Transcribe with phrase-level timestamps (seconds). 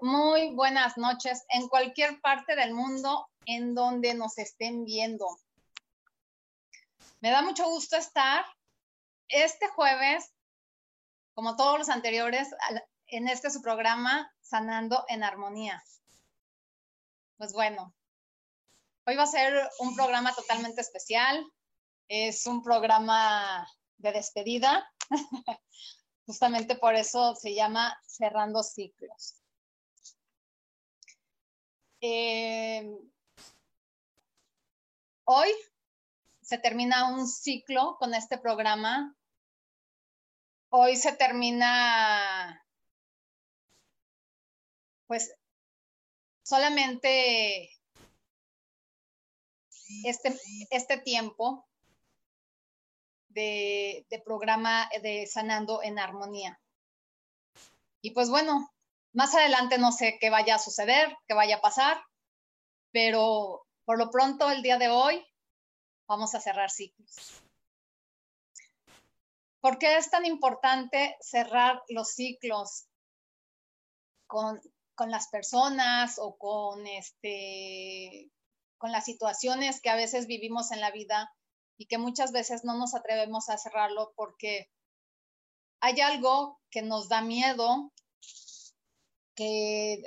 [0.00, 5.26] Muy buenas noches en cualquier parte del mundo en donde nos estén viendo.
[7.20, 8.44] Me da mucho gusto estar
[9.28, 10.32] este jueves,
[11.34, 12.48] como todos los anteriores,
[13.06, 15.82] en este su programa Sanando en Armonía.
[17.36, 17.92] Pues bueno,
[19.06, 21.44] hoy va a ser un programa totalmente especial.
[22.08, 24.90] Es un programa de despedida.
[26.26, 29.43] Justamente por eso se llama cerrando ciclos.
[32.06, 33.00] Eh,
[35.24, 35.48] hoy
[36.42, 39.16] se termina un ciclo con este programa.
[40.68, 42.62] Hoy se termina,
[45.06, 45.34] pues,
[46.42, 47.70] solamente
[50.04, 50.38] este,
[50.72, 51.66] este tiempo
[53.28, 56.60] de, programa de Sanando en Armonía.
[58.02, 58.70] Y pues bueno,
[59.14, 62.02] más adelante no sé qué vaya a suceder, qué vaya a pasar,
[62.92, 65.24] pero por lo pronto el día de hoy
[66.06, 67.42] vamos a cerrar ciclos.
[69.60, 72.86] ¿Por qué es tan importante cerrar los ciclos
[74.26, 74.60] con,
[74.94, 78.30] con las personas o con, este,
[78.76, 81.32] con las situaciones que a veces vivimos en la vida?
[81.76, 84.70] y que muchas veces no nos atrevemos a cerrarlo porque
[85.80, 87.92] hay algo que nos da miedo,
[89.34, 90.02] que,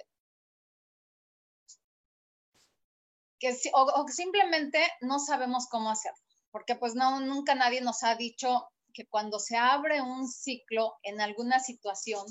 [3.40, 6.20] que o, simplemente no sabemos cómo hacerlo,
[6.52, 11.22] porque pues no, nunca nadie nos ha dicho que cuando se abre un ciclo en
[11.22, 12.26] alguna situación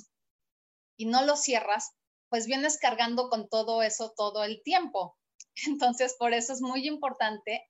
[0.97, 1.93] y no lo cierras,
[2.29, 5.17] pues vienes cargando con todo eso todo el tiempo.
[5.67, 7.69] Entonces, por eso es muy importante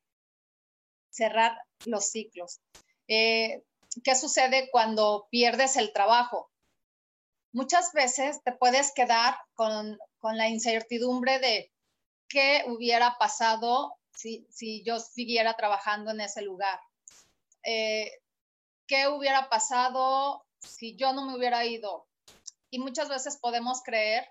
[1.10, 2.60] cerrar los ciclos.
[3.08, 3.62] Eh,
[4.04, 6.50] ¿Qué sucede cuando pierdes el trabajo?
[7.52, 11.72] Muchas veces te puedes quedar con, la incertidumbre de
[12.28, 16.80] qué hubiera pasado si, yo siguiera trabajando en ese lugar.
[17.62, 18.10] Eh,
[18.88, 22.08] ¿Qué hubiera pasado si yo no me hubiera ido?
[22.70, 24.28] Y muchas veces podemos creer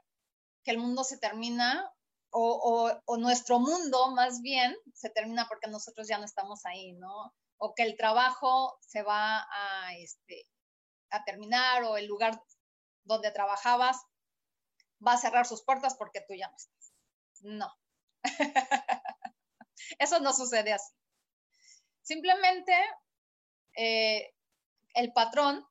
[0.64, 1.90] que el mundo se termina
[2.38, 7.34] o, nuestro mundo más bien se termina porque nosotros ya no estamos ahí, ¿no?
[7.58, 10.46] O que el trabajo se va a, este,
[11.12, 12.42] a terminar o el lugar
[13.06, 13.98] donde trabajabas
[15.06, 16.58] va a cerrar sus puertas porque tú ya no.
[17.58, 17.74] No.
[20.00, 20.94] Eso no sucede así.
[22.02, 22.74] Simplemente
[23.76, 24.34] eh,
[24.94, 25.66] el patrón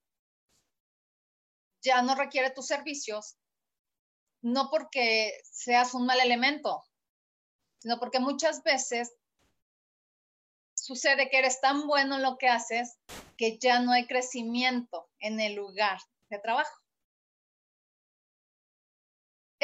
[1.83, 3.37] ya no requiere tus servicios
[4.45, 6.84] no porque seas un mal elemento,
[7.78, 9.15] sino porque muchas veces
[10.75, 12.99] sucede que eres tan bueno en lo que haces
[13.39, 16.84] que ya no hay crecimiento en el lugar de trabajo.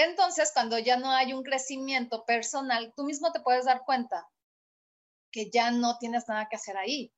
[0.03, 4.27] Entonces, cuando ya no hay un crecimiento personal, tú mismo te puedes dar cuenta
[5.31, 7.13] que ya no tienes nada que hacer ahí.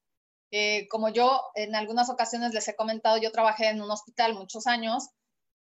[0.50, 4.66] Eh, como yo en algunas ocasiones les he comentado, yo trabajé en un hospital muchos
[4.66, 5.10] años,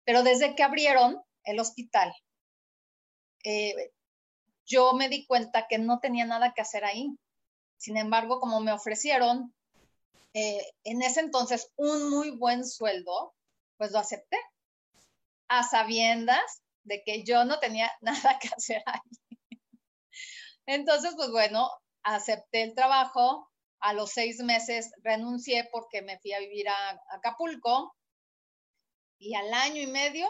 [0.05, 2.13] pero desde que abrieron, el hospital,
[3.43, 3.91] eh,
[4.67, 7.07] yo me di cuenta que no tenía nada que hacer ahí.
[7.77, 9.55] Sin embargo, como me ofrecieron
[10.33, 13.33] eh, en ese entonces un muy buen sueldo,
[13.77, 14.37] pues lo acepté,
[15.47, 18.99] a sabiendas de que yo no tenía nada que hacer ahí.
[20.65, 21.69] Entonces, pues bueno,
[22.03, 23.45] acepté el trabajo.
[23.81, 27.95] A los seis meses renuncié porque me fui a vivir a Acapulco
[29.17, 30.27] y al año y medio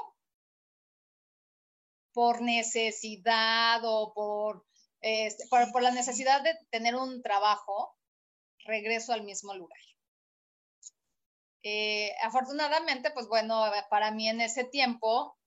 [2.14, 4.64] por necesidad o
[5.02, 7.98] este, por, por, la necesidad de tener un trabajo,
[8.66, 9.80] regreso al mismo lugar.
[11.64, 15.39] Eh, afortunadamente, pues bueno, para mí en ese tiempo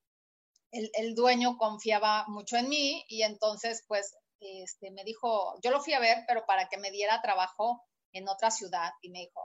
[0.72, 5.92] el, dueño confiaba mucho en mí y entonces pues este, me dijo, yo lo fui
[5.92, 9.40] a ver, pero para que me diera trabajo en otra ciudad y me dijo,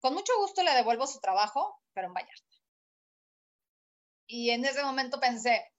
[0.00, 2.44] con mucho gusto le devuelvo su trabajo, pero en Vallarta.
[4.26, 5.72] Y en ese momento pensé,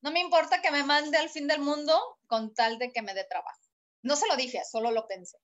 [0.00, 3.14] no me importa que me mande al fin del mundo con tal de que me
[3.14, 3.60] dé trabajo.
[4.02, 5.38] No se lo dije, solo lo pensé.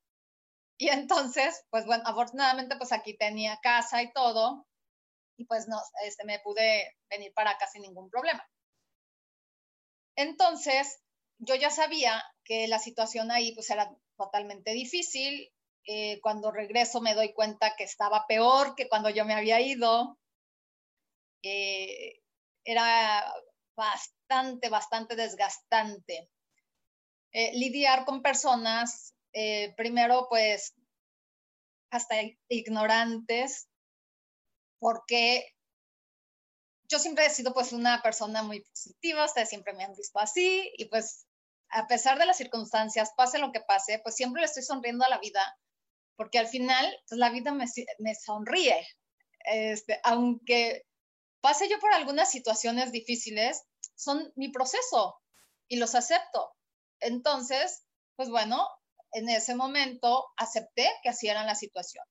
[0.78, 4.66] Y entonces, pues bueno, afortunadamente pues aquí tenía casa y todo,
[5.46, 8.46] pues no, este, me pude venir para acá sin ningún problema.
[10.16, 11.00] Entonces,
[11.38, 15.52] yo ya sabía que la situación ahí pues era totalmente difícil.
[15.84, 20.18] Eh, cuando regreso me doy cuenta que estaba peor que cuando yo me había ido.
[21.42, 22.20] Eh,
[22.64, 23.34] era
[23.74, 26.30] bastante, bastante desgastante.
[27.32, 29.14] Eh, lidiar con personas,
[29.76, 30.74] primero pues
[31.90, 32.16] hasta
[32.48, 33.68] ignorantes,
[34.82, 35.46] porque
[36.88, 40.72] yo siempre he sido pues una persona muy positiva, ustedes siempre me han visto así
[40.76, 41.24] y pues
[41.70, 45.08] a pesar de las circunstancias, pase lo que pase, pues siempre le estoy sonriendo a
[45.08, 45.56] la vida,
[46.16, 47.64] porque al final pues, la vida me,
[48.00, 48.84] me sonríe.
[49.44, 50.82] Este, aunque
[51.40, 53.62] pase yo por algunas situaciones difíciles,
[53.94, 55.16] son mi proceso
[55.68, 56.50] y los acepto.
[56.98, 57.84] Entonces,
[58.16, 58.66] pues bueno,
[59.12, 62.04] en ese momento acepté que así era la situación.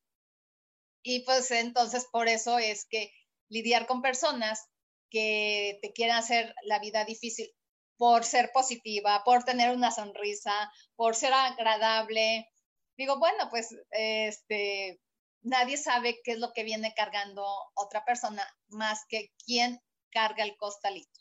[1.04, 3.12] Y pues entonces por eso es que
[3.50, 4.68] lidiar con personas
[5.10, 7.52] que te quieren hacer la vida difícil
[7.98, 12.50] por ser positiva, por tener una sonrisa, por ser agradable.
[12.98, 15.00] Digo, bueno, pues este,
[15.42, 17.46] nadie sabe qué es lo que viene cargando
[17.76, 19.80] otra persona más que quién
[20.12, 21.20] carga el costalito.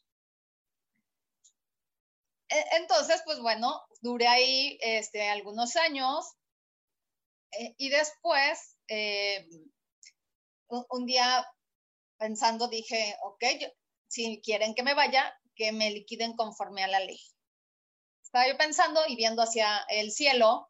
[2.49, 6.25] E, entonces, pues bueno, duré ahí este, algunos años
[7.53, 9.49] eh, y después, eh,
[10.67, 11.47] un, día
[12.19, 13.45] pensando, dije, ok,
[14.09, 17.21] si quieren que me vaya, que me liquiden conforme a la ley.
[18.23, 20.69] Estaba yo pensando y viendo hacia el cielo,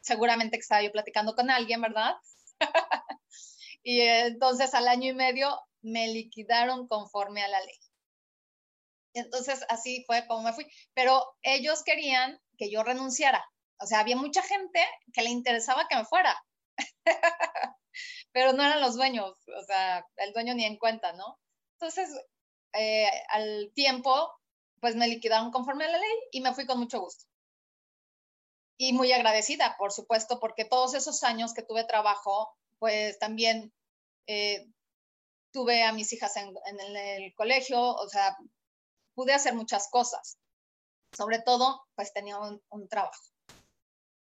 [0.00, 2.14] seguramente que estaba yo platicando con alguien, ¿verdad?
[3.82, 7.78] y entonces al año y medio me liquidaron conforme a la ley.
[9.14, 10.66] Entonces así fue como me fui.
[10.94, 13.44] Pero ellos querían que yo renunciara.
[13.80, 16.36] O sea, había mucha gente que le interesaba que me fuera.
[18.32, 21.38] Pero no eran los dueños, o sea, el dueño ni en cuenta, ¿no?
[21.74, 22.10] Entonces,
[22.74, 24.32] eh, al tiempo,
[24.80, 27.24] pues me liquidaron conforme a la ley y me fui con mucho gusto.
[28.78, 33.72] Y muy agradecida, por supuesto, porque todos esos años que tuve trabajo, pues también
[34.28, 34.66] eh,
[35.52, 36.54] tuve a mis hijas en,
[36.96, 38.36] el colegio, o sea,
[39.14, 40.38] pude hacer muchas cosas.
[41.12, 43.22] Sobre todo, pues tenía un, trabajo.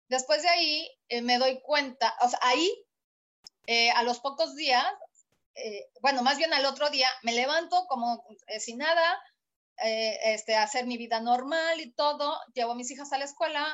[0.08, 2.72] Después de ahí eh, me doy cuenta, o sea, ahí
[3.96, 4.86] a los pocos días
[5.56, 9.22] eh, bueno, más bien al otro día me levanto como eh, sin nada,
[9.84, 13.66] eh, este, hacer mi vida normal y todo, llevo a mis hijas a la escuela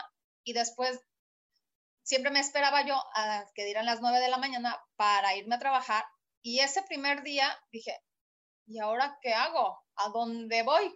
[0.44, 1.00] y después
[2.04, 5.60] siempre me esperaba yo a que dieran las nueve de la mañana para irme a
[5.60, 6.04] trabajar
[6.42, 7.98] y ese primer día dije,
[8.66, 9.80] ¿y ahora qué hago?
[9.96, 10.94] ¿A dónde voy?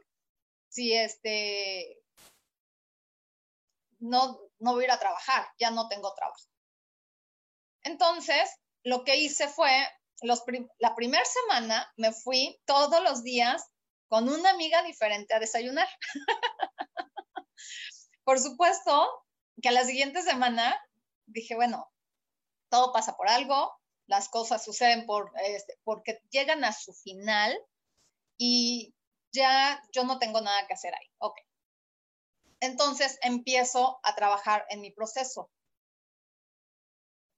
[0.69, 2.01] Si este,
[3.99, 6.41] no, no voy a ir a trabajar, ya no tengo trabajo.
[7.83, 8.49] Entonces,
[8.83, 9.69] lo que hice fue
[10.79, 13.69] la primera semana me fui todos los días
[14.07, 15.87] con una amiga diferente a desayunar.
[18.23, 19.25] por supuesto
[19.61, 20.79] que a la siguiente semana
[21.25, 21.91] dije, bueno,
[22.69, 23.77] todo pasa por algo,
[24.07, 27.57] las cosas suceden por, este, porque llegan a su final
[28.37, 28.95] y
[29.33, 31.09] ya yo no tengo nada que hacer ahí.
[31.17, 31.37] Ok.
[32.63, 35.51] Entonces empiezo a trabajar en mi proceso.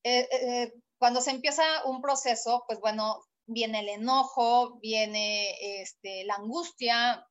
[0.04, 6.36] Eh, eh, cuando se empieza un proceso, pues bueno, viene el enojo, viene este, la
[6.36, 7.28] angustia,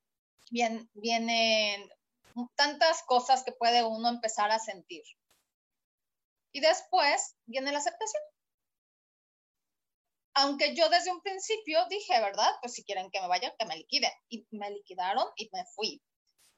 [0.50, 1.88] viene, vienen
[2.56, 5.04] tantas cosas que puede uno empezar a sentir.
[6.52, 8.22] Y después viene la aceptación.
[10.34, 12.50] Aunque yo desde un principio dije, ¿verdad?
[12.60, 14.10] Pues si quieren que me vaya, que me liquiden.
[14.28, 16.02] Y me liquidaron y me fui.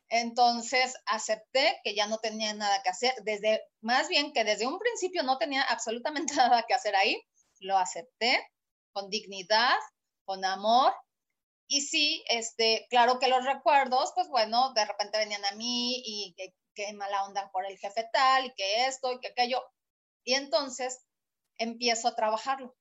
[0.09, 4.79] Entonces acepté que ya no tenía nada que hacer, desde, más bien que desde un
[4.79, 7.21] principio no tenía absolutamente nada que hacer ahí,
[7.61, 8.47] lo acepté
[8.93, 9.77] con dignidad,
[10.25, 10.95] con amor.
[11.69, 16.35] Y sí, este, claro que los recuerdos, pues bueno, de repente venían a mí y
[16.37, 19.63] que, que mala onda por el jefe tal y que esto y que aquello.
[20.25, 21.05] Y entonces
[21.59, 22.77] empiezo a trabajarlo.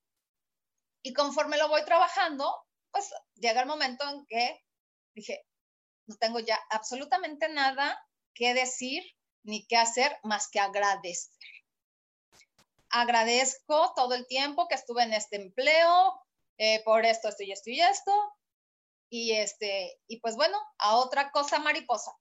[1.02, 2.54] Y conforme lo voy trabajando,
[2.92, 4.60] pues llega el momento en que
[5.14, 5.44] dije,
[6.06, 7.98] no tengo ya absolutamente nada
[8.34, 9.02] que decir
[9.42, 11.32] ni que hacer más que agradecer.
[12.90, 16.20] Agradezco todo el tiempo que estuve en este empleo,
[16.58, 18.12] eh, por esto, esto y esto y esto.
[19.08, 22.12] Y, este, y pues bueno, a otra cosa mariposa.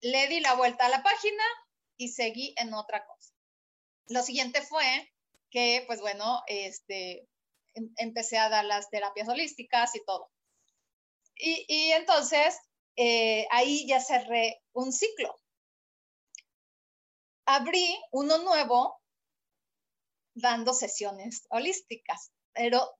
[0.00, 1.42] le di la vuelta a la página
[1.96, 3.32] y seguí en otra cosa.
[4.08, 5.12] Lo siguiente fue
[5.50, 7.28] que, pues bueno, este,
[7.74, 10.30] em, empecé a dar las terapias holísticas y todo.
[11.38, 12.58] Y, entonces
[12.96, 15.34] eh, ahí ya cerré un ciclo.
[17.46, 19.00] Abrí uno nuevo
[20.34, 22.98] dando sesiones holísticas, pero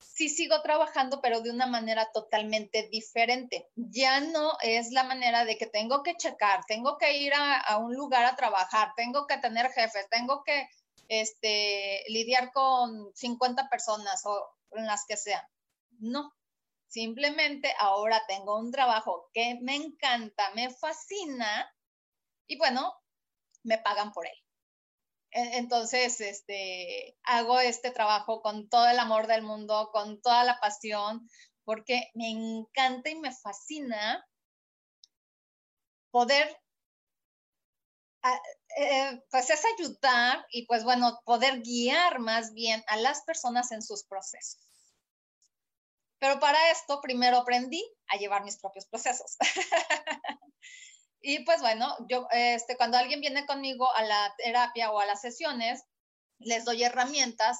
[0.00, 3.68] sí sigo trabajando, pero de una manera totalmente diferente.
[3.74, 7.94] Ya no es la manera de que tengo que checar, tengo que ir a, un
[7.94, 10.68] lugar a trabajar, tengo que tener jefes, tengo que
[11.08, 15.42] este, lidiar con 50 personas o con las que sean.
[15.98, 16.32] No,
[16.90, 21.72] simplemente ahora tengo un trabajo que me encanta, me fascina
[22.46, 22.92] y bueno,
[23.62, 24.36] me pagan por él.
[25.30, 30.58] E-, entonces, este, hago este trabajo con todo el amor del mundo, con toda la
[30.60, 31.28] pasión,
[31.64, 34.26] porque me encanta y me fascina
[36.10, 36.60] poder,
[38.22, 38.40] ah,
[38.78, 43.82] eh, pues es ayudar y pues bueno, poder guiar más bien a las personas en
[43.82, 44.69] sus procesos.
[46.20, 49.36] Pero para esto primero aprendí a llevar mis propios procesos.
[51.22, 55.20] Y pues bueno, yo, este, cuando alguien viene conmigo a la terapia o a las
[55.20, 55.84] sesiones,
[56.38, 57.58] les doy herramientas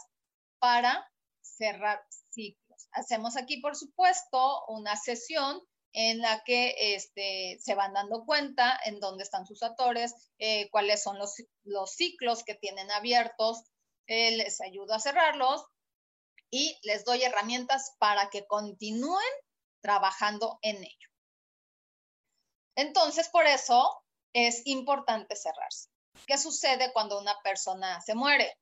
[0.58, 1.06] para
[1.42, 2.88] cerrar ciclos.
[2.92, 5.60] Hacemos aquí, por supuesto, una sesión
[5.92, 11.02] en la que este, se van dando cuenta en dónde están sus actores, eh, cuáles
[11.02, 13.64] son los, los, ciclos que tienen abiertos,
[14.06, 15.66] eh, les ayudo a cerrarlos
[16.50, 19.32] y les doy herramientas para que continúen
[19.80, 21.08] trabajando en ello.
[22.76, 24.02] Entonces, por eso
[24.32, 25.88] es importante cerrarse.
[26.26, 28.58] ¿Qué sucede cuando una persona se muere?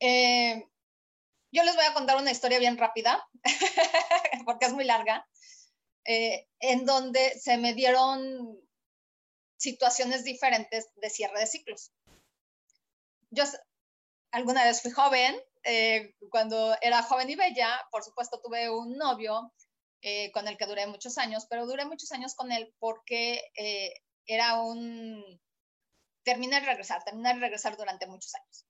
[0.00, 0.68] Eh,
[1.50, 3.26] yo les voy a contar una historia bien rápida,
[4.44, 5.26] porque es muy larga,
[6.04, 8.58] eh, en donde se me dieron
[9.56, 11.92] situaciones diferentes de cierre de ciclos.
[13.30, 13.44] Yo
[14.30, 19.52] alguna vez fui joven, eh, cuando era joven y bella, por supuesto tuve un novio
[20.02, 23.92] eh, con el que duré muchos años, pero duré muchos años con él porque eh,
[24.26, 25.40] era un
[26.22, 28.66] terminar y regresar, terminar y regresar durante muchos años.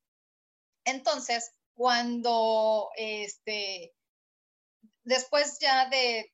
[0.85, 3.95] Entonces, cuando este,
[5.05, 6.33] después ya de,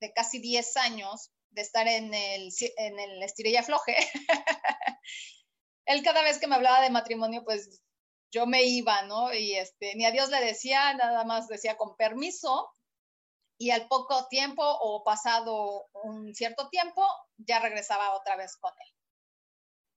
[0.00, 3.96] de casi 10 años de estar en el, en el estirilla floje,
[5.86, 7.82] él cada vez que me hablaba de matrimonio, pues
[8.32, 9.32] yo me iba, ¿no?
[9.32, 12.72] Y este, ni a Dios le decía, nada más decía con permiso,
[13.58, 18.94] y al poco tiempo o pasado un cierto tiempo ya regresaba otra vez con él.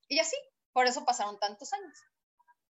[0.07, 0.35] Y así,
[0.73, 1.99] por eso pasaron tantos años.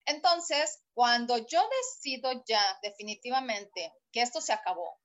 [0.07, 4.99] Entonces, cuando yo decido ya definitivamente que esto se acabó,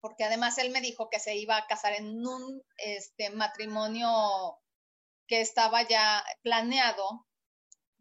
[0.00, 4.58] porque además él me dijo que se iba a casar en un este, matrimonio
[5.26, 7.26] que estaba ya planeado,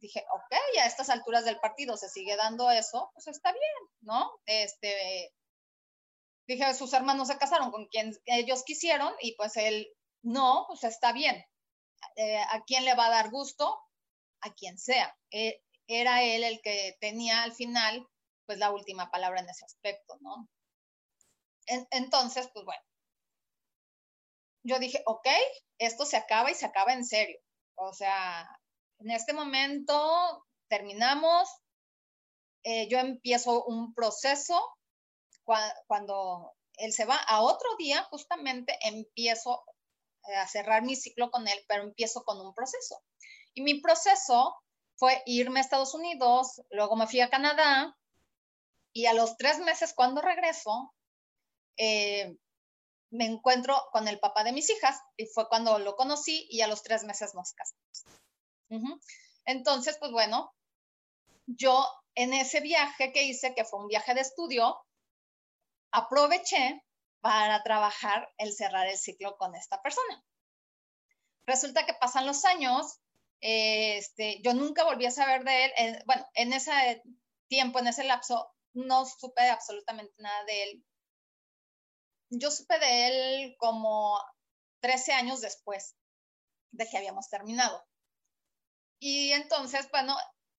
[0.02, 4.32] dije, ok, a estas alturas del partido se sigue dando eso, pues está bien, ¿no?
[4.46, 5.34] Este,
[6.48, 9.88] dije, sus hermanos se casaron con quien ellos quisieron y pues él
[10.24, 11.46] no, pues está bien.
[12.16, 13.80] Eh, ¿A quién le va a dar gusto?
[14.42, 15.16] A quien sea.
[15.30, 18.08] Eh, era él el que tenía al final
[18.46, 20.50] pues la última palabra en ese aspecto, ¿no?
[21.92, 22.84] entonces, pues bueno,
[24.64, 25.28] yo dije, ok,
[25.78, 27.40] esto se acaba y se acaba en serio.
[27.76, 28.46] O sea,
[29.02, 31.50] en este momento terminamos,
[32.64, 34.62] eh, yo empiezo un proceso
[35.88, 39.64] cuando él se va a otro día, justamente empiezo
[40.28, 43.04] eh, a cerrar mi ciclo con él, pero empiezo con un proceso.
[43.54, 44.56] Y mi proceso
[44.96, 47.98] fue irme a Estados Unidos, luego me fui a Canadá
[48.94, 50.94] y a los tres meses cuando regreso,
[51.78, 52.38] eh,
[53.10, 56.68] me encuentro con el papá de mis hijas y fue cuando lo conocí y a
[56.68, 58.21] los tres meses nos casamos.
[59.46, 60.54] Entonces, pues bueno,
[61.46, 61.86] yo
[62.16, 64.86] en ese viaje que hice, que fue un viaje de estudio,
[65.92, 66.84] aproveché
[67.22, 70.24] para trabajar el cerrar el ciclo con esta persona.
[71.46, 73.00] Resulta que pasan los años,
[73.42, 77.02] este, yo nunca volví a saber de él, bueno, en ese
[77.48, 80.86] tiempo, en ese lapso, no supe absolutamente nada de él.
[82.30, 84.18] Yo supe de él como
[84.80, 85.96] 13 años después
[86.72, 87.86] de que habíamos terminado.
[89.04, 90.16] Y entonces, bueno,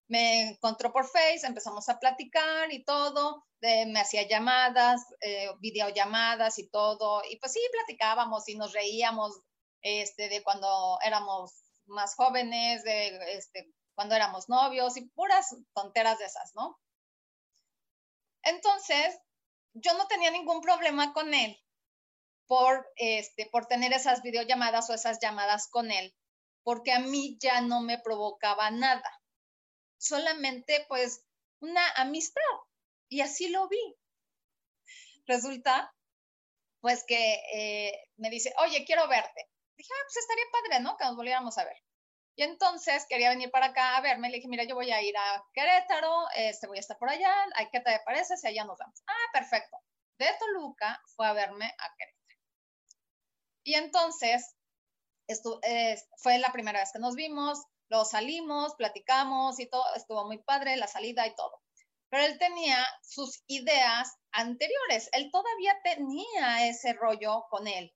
[0.09, 6.67] me encontró por Face, empezamos a platicar y todo, me hacía llamadas, eh, videollamadas y
[6.67, 9.39] todo, y pues sí, platicábamos y nos reíamos
[9.81, 11.53] este, de cuando éramos
[11.85, 16.77] más jóvenes, de este, cuando éramos novios y puras tonteras de esas, ¿no?
[18.43, 19.17] Entonces,
[19.73, 21.57] yo no tenía ningún problema con él,
[22.45, 26.13] por, este, por tener esas videollamadas o esas llamadas con él,
[26.63, 29.21] porque a mí ya no me provocaba nada,
[29.97, 31.25] solamente pues
[31.59, 32.41] una amistad
[33.09, 33.95] y así lo vi.
[35.25, 35.93] Resulta
[36.81, 39.49] pues que eh, me dice, oye, quiero verte.
[39.77, 40.97] Dije, ah, pues estaría padre, ¿no?
[40.97, 41.77] Que nos volviéramos a ver.
[42.35, 44.29] Y entonces quería venir para acá a verme.
[44.29, 47.33] Le dije, mira, yo voy a ir a Querétaro, este, voy a estar por allá.
[47.71, 49.01] ¿Qué te parece si allá nos vamos?
[49.07, 49.77] Ah, perfecto.
[50.17, 52.39] De Toluca fue a verme a Querétaro.
[53.63, 54.55] Y entonces
[56.17, 60.77] fue la primera vez que nos vimos, lo salimos, platicamos y todo, estuvo muy padre
[60.77, 61.61] la salida y todo.
[62.09, 67.93] Pero él tenía sus ideas anteriores, él todavía tenía ese rollo con él.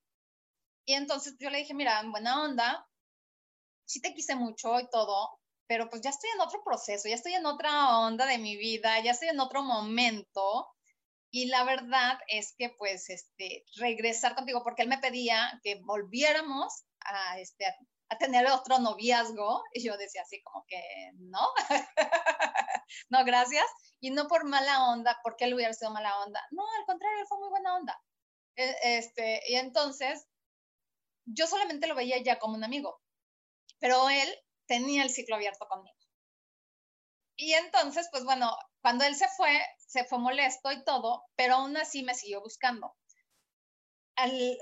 [0.85, 2.87] Y entonces yo le dije, mira, buena onda,
[3.85, 7.33] sí te quise mucho y todo, pero pues ya estoy en otro proceso, ya estoy
[7.33, 10.67] en otra onda de mi vida, ya estoy en otro momento.
[11.29, 16.85] Y la verdad es que pues este, regresar contigo, porque él me pedía que volviéramos
[17.07, 17.65] a, este,
[18.09, 19.63] a, tener otro noviazgo.
[19.73, 20.81] Y yo decía así como que
[21.15, 21.49] no,
[23.09, 23.65] no, gracias.
[23.99, 26.41] Y no por mala onda, porque él hubiera sido mala onda.
[26.51, 27.99] No, al contrario, él fue muy buena onda.
[28.55, 30.27] E, este, y entonces
[31.25, 33.01] yo solamente lo veía ya como un amigo
[33.79, 34.29] pero él
[34.67, 35.95] tenía el ciclo abierto conmigo.
[37.35, 41.77] Y entonces, pues bueno, cuando él se fue, se fue molesto y todo, pero aún
[41.77, 42.95] así me siguió buscando.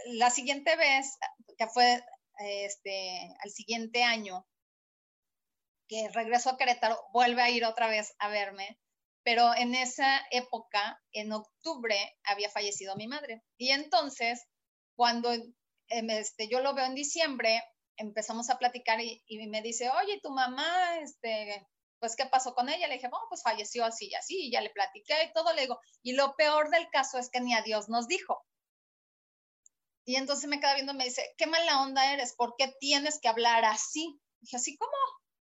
[0.08, 1.18] la siguiente vez,
[1.58, 2.04] que fue
[2.40, 4.46] este, al siguiente año,
[5.88, 8.80] que regresó a Querétaro, vuelve a ir otra vez a verme,
[9.24, 13.44] pero en esa época, en octubre, había fallecido mi madre.
[13.58, 14.46] Y entonces,
[14.96, 17.62] cuando em, este, yo lo veo en diciembre,
[17.98, 21.66] empezamos a platicar y, me dice, oye, tu mamá, este,
[22.00, 22.88] pues, ¿qué pasó con ella?
[22.88, 25.62] Le dije, bueno, pues falleció así y así, y ya le platiqué y todo, le
[25.62, 28.46] digo, y lo peor del caso es que ni a Dios nos dijo.
[30.06, 33.20] Y entonces me queda viendo y me dice, qué mala onda eres, ¿por qué tienes
[33.20, 34.20] que hablar así?
[34.40, 34.92] dije, así como,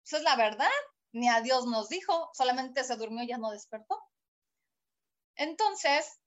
[0.04, 0.70] eso es la verdad,
[1.12, 4.02] ni a Dios nos dijo, solamente se durmió y ya no despertó.
[5.36, 6.18] Entonces,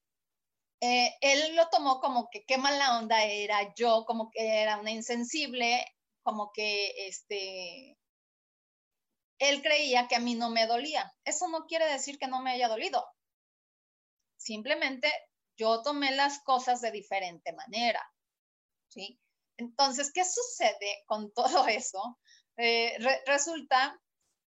[0.80, 4.92] eh, él lo tomó como que qué mala onda era yo, como que era una
[4.92, 5.84] insensible,
[6.22, 7.98] como que este,
[9.38, 11.12] él creía que a mí no me dolía.
[11.24, 13.04] Eso no quiere decir que no me haya dolido.
[14.36, 15.12] Simplemente
[15.56, 18.02] yo tomé las cosas de diferente manera.
[18.90, 19.18] ¿Sí?
[19.56, 22.18] Entonces, ¿qué sucede con todo eso?
[22.56, 23.98] Eh, resulta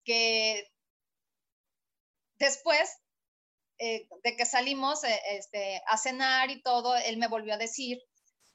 [0.04, 0.68] que
[2.36, 3.00] después
[3.80, 8.00] eh, de que salimos eh, este, a cenar y todo, él me volvió a decir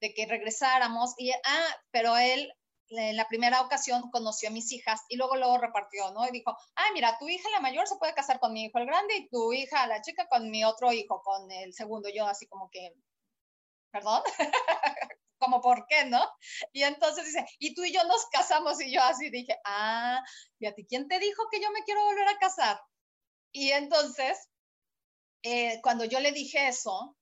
[0.00, 2.52] de que regresáramos y, ah, pero él
[2.90, 6.26] en la primera ocasión conoció a mis hijas y luego luego repartió, ¿no?
[6.26, 8.86] Y dijo, ah, mira, tu hija la mayor se puede casar con mi hijo el
[8.86, 12.08] grande y tu hija la chica con mi otro hijo, con el segundo.
[12.08, 12.94] Yo así como que,
[13.90, 14.22] perdón,
[15.38, 16.24] como por qué, ¿no?
[16.72, 20.22] Y entonces dice, y tú y yo nos casamos y yo así dije, ah,
[20.58, 22.80] ¿y a ti quién te dijo que yo me quiero volver a casar?
[23.52, 24.48] Y entonces,
[25.42, 27.16] eh, cuando yo le dije eso,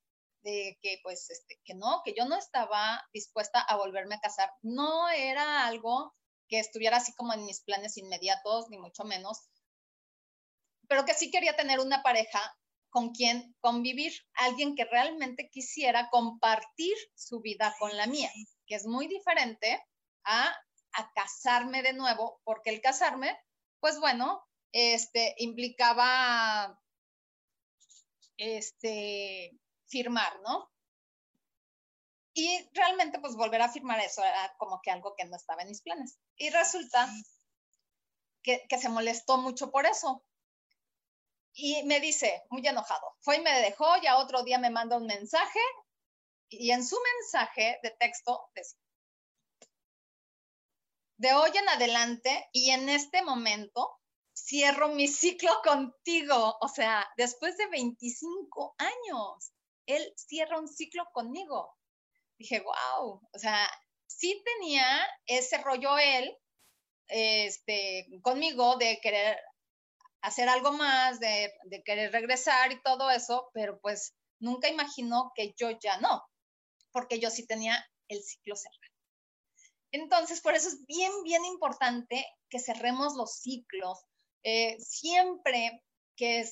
[0.47, 4.49] de que pues este, que no, que yo no estaba dispuesta a volverme a casar.
[4.63, 6.15] No era algo
[6.49, 9.49] que estuviera así como en mis planes inmediatos, ni mucho menos,
[10.89, 12.41] pero que sí quería tener una pareja
[12.97, 18.33] con quien convivir, alguien que realmente quisiera compartir su vida con la mía,
[18.67, 19.87] que es muy diferente
[20.25, 20.49] a,
[20.95, 23.39] a casarme de nuevo, porque el casarme,
[23.81, 26.81] pues bueno, este, implicaba
[28.39, 30.73] este, firmar, ¿no?
[32.33, 35.69] Y realmente, pues volver a firmar eso era como que algo que no estaba en
[35.69, 36.19] mis planes.
[36.39, 37.11] Y resulta
[38.43, 40.26] que, se molestó mucho por eso.
[41.59, 45.07] Y me dice, muy enojado, fue y me dejó, ya otro día me manda un
[45.07, 45.59] mensaje
[46.51, 48.79] y en su mensaje de texto decía,
[51.19, 53.99] de hoy en adelante y en este momento
[54.37, 56.59] cierro mi ciclo contigo.
[56.61, 59.53] O sea, después de 25 años
[59.87, 61.75] él cierra un ciclo conmigo.
[62.38, 63.66] Dije, wow, o sea,
[64.07, 64.85] sí tenía
[65.25, 66.37] ese rollo él
[67.09, 69.38] este, conmigo de querer
[70.27, 71.53] hacer algo más, de,
[71.85, 76.25] querer regresar y todo eso, pero pues nunca imaginó que yo ya no,
[76.91, 78.81] porque yo sí tenía el ciclo cerrado.
[79.93, 84.05] Entonces, por eso es bien, bien importante que cerremos los ciclos.
[84.43, 85.85] Eh, siempre
[86.17, 86.45] que,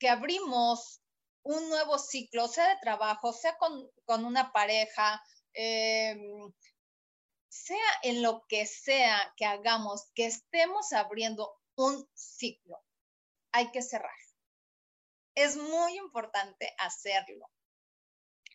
[0.00, 1.00] que abrimos
[1.44, 5.22] un nuevo ciclo, sea de trabajo, sea con, una pareja,
[5.54, 6.52] em,
[7.48, 12.82] sea en lo que sea que hagamos, que estemos abriendo un ciclo,
[13.52, 14.10] hay que cerrar.
[15.34, 17.50] Es muy importante hacerlo.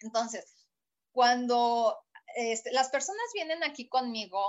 [0.01, 0.67] Entonces,
[1.11, 1.97] cuando
[2.35, 4.43] este, las personas vienen aquí conmigo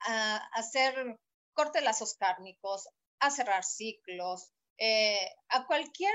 [0.00, 1.20] a, hacer
[1.52, 2.88] corte lazos kármicos,
[3.20, 6.14] a cerrar ciclos, eh, a cualquier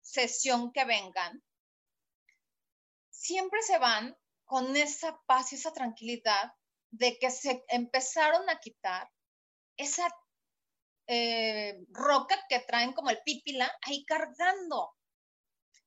[0.00, 1.42] sesión que vengan,
[3.10, 6.52] siempre se van con esa paz y esa tranquilidad
[6.90, 9.10] de que se empezaron a quitar
[9.76, 10.08] esa
[11.06, 14.92] eh, roca que traen como el pípila ahí cargando.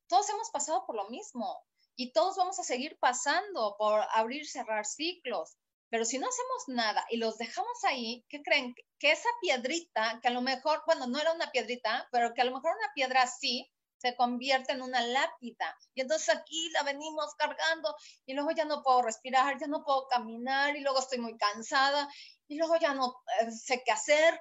[0.08, 4.86] Todos hemos pasado por lo mismo y todos vamos a seguir pasando por abrir, cerrar
[4.86, 5.58] ciclos.
[5.90, 8.76] Pero si no hacemos nada y los dejamos ahí, ¿qué creen?
[9.00, 12.46] Que esa piedrita, que a lo mejor, bueno, no era una piedrita, pero que a
[12.46, 15.76] lo mejor una piedra así, se convierte en una lápida.
[15.96, 20.08] Y entonces aquí la venimos cargando y luego ya no puedo respirar, ya no puedo
[20.08, 22.08] caminar y luego estoy muy cansada
[22.48, 24.40] y luego ya no eh, sé qué hacer,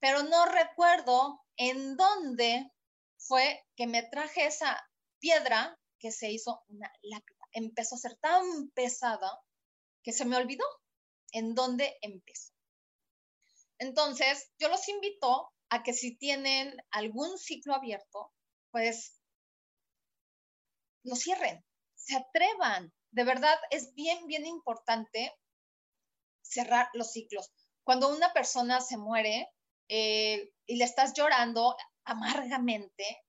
[0.00, 2.70] pero no recuerdo en dónde
[3.18, 4.80] fue que me traje esa
[5.18, 7.38] piedra que se hizo una lápida.
[7.52, 9.40] Empezó a ser tan pesada
[10.02, 10.64] que se me olvidó
[11.32, 12.52] en dónde empezó.
[13.78, 18.32] Entonces, yo los invito a que si tienen algún ciclo abierto,
[18.70, 19.20] pues
[21.04, 22.92] lo cierren, se atrevan.
[23.10, 25.34] De verdad, es bien, bien importante
[26.42, 27.50] cerrar los ciclos.
[27.84, 29.48] Cuando una persona se muere
[29.92, 33.24] eh, y le estás llorando amargamente,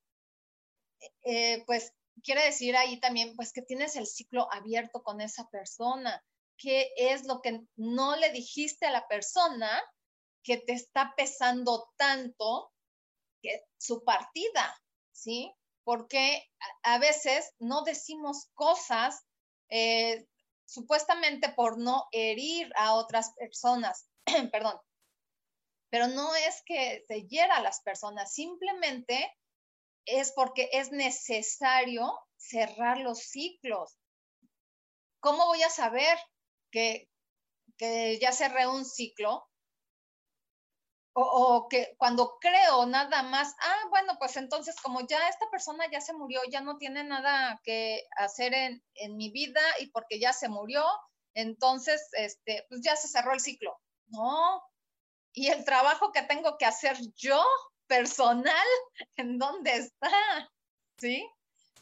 [1.24, 1.92] eh, pues
[2.24, 6.24] quiere decir ahí también, pues que tienes el ciclo abierto con esa persona.
[6.58, 9.82] ¿Qué es lo que no le dijiste a la persona
[10.44, 12.72] que te está pesando tanto
[13.80, 14.80] su partida?
[15.12, 15.52] ¿Sí?
[15.84, 16.48] Porque
[16.84, 19.26] a, veces no decimos cosas
[19.70, 20.28] eh,
[20.66, 24.08] supuestamente por no herir a otras personas,
[24.52, 24.80] perdón,
[25.92, 29.30] pero no es que se hiera a las personas, simplemente
[30.06, 34.00] es porque es necesario cerrar los ciclos.
[35.20, 36.18] ¿Cómo voy a saber
[36.72, 37.10] que,
[37.78, 39.48] ya cerré un ciclo?
[41.14, 46.00] O, que cuando creo nada más, ah, bueno, pues entonces como ya esta persona ya
[46.00, 50.32] se murió, ya no tiene nada que hacer en, en mi vida y porque ya
[50.32, 50.86] se murió,
[51.34, 53.78] entonces, este, pues ya se cerró el ciclo.
[54.08, 54.62] No.
[55.34, 57.44] Y el trabajo que tengo que hacer yo
[57.88, 58.68] personal,
[59.18, 60.12] ¿en dónde está?
[60.98, 61.28] ¿Sí?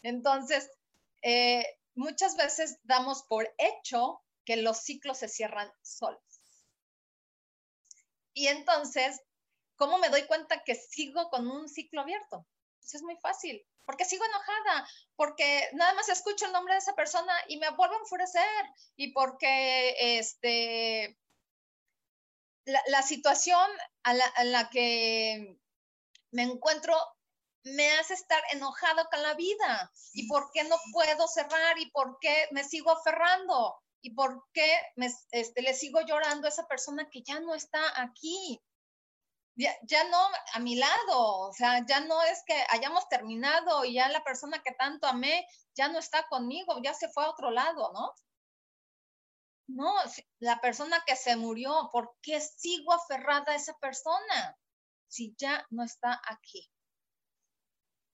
[0.03, 0.69] Entonces,
[1.21, 6.23] eh, muchas veces damos por hecho que los ciclos se cierran solos.
[8.33, 9.21] Y entonces,
[9.75, 12.47] ¿cómo me doy cuenta que sigo con un ciclo abierto?
[12.79, 16.95] Pues es muy fácil, porque sigo enojada, porque nada más escucho el nombre de esa
[16.95, 21.17] persona y me vuelvo a enfurecer, y porque este,
[22.65, 23.69] la, situación
[24.03, 25.59] a la que
[26.31, 26.95] me encuentro,
[27.63, 29.91] me hace estar enojado con la vida.
[30.13, 31.77] ¿Y por qué no puedo cerrar?
[31.77, 33.77] ¿Y por qué me sigo aferrando?
[34.01, 38.01] ¿Y por qué me, este, le sigo llorando a esa persona que ya no está
[38.01, 38.61] aquí?
[39.55, 43.95] Ya, ya, no a mi lado, o sea, ya no es que hayamos terminado y
[43.95, 45.45] ya la persona que tanto amé
[45.75, 48.13] ya no está conmigo, ya se fue a otro lado, ¿no?
[49.69, 49.93] No,
[50.39, 54.57] la persona que se murió, ¿por qué sigo aferrada a esa persona?
[55.09, 56.71] si ya no está aquí?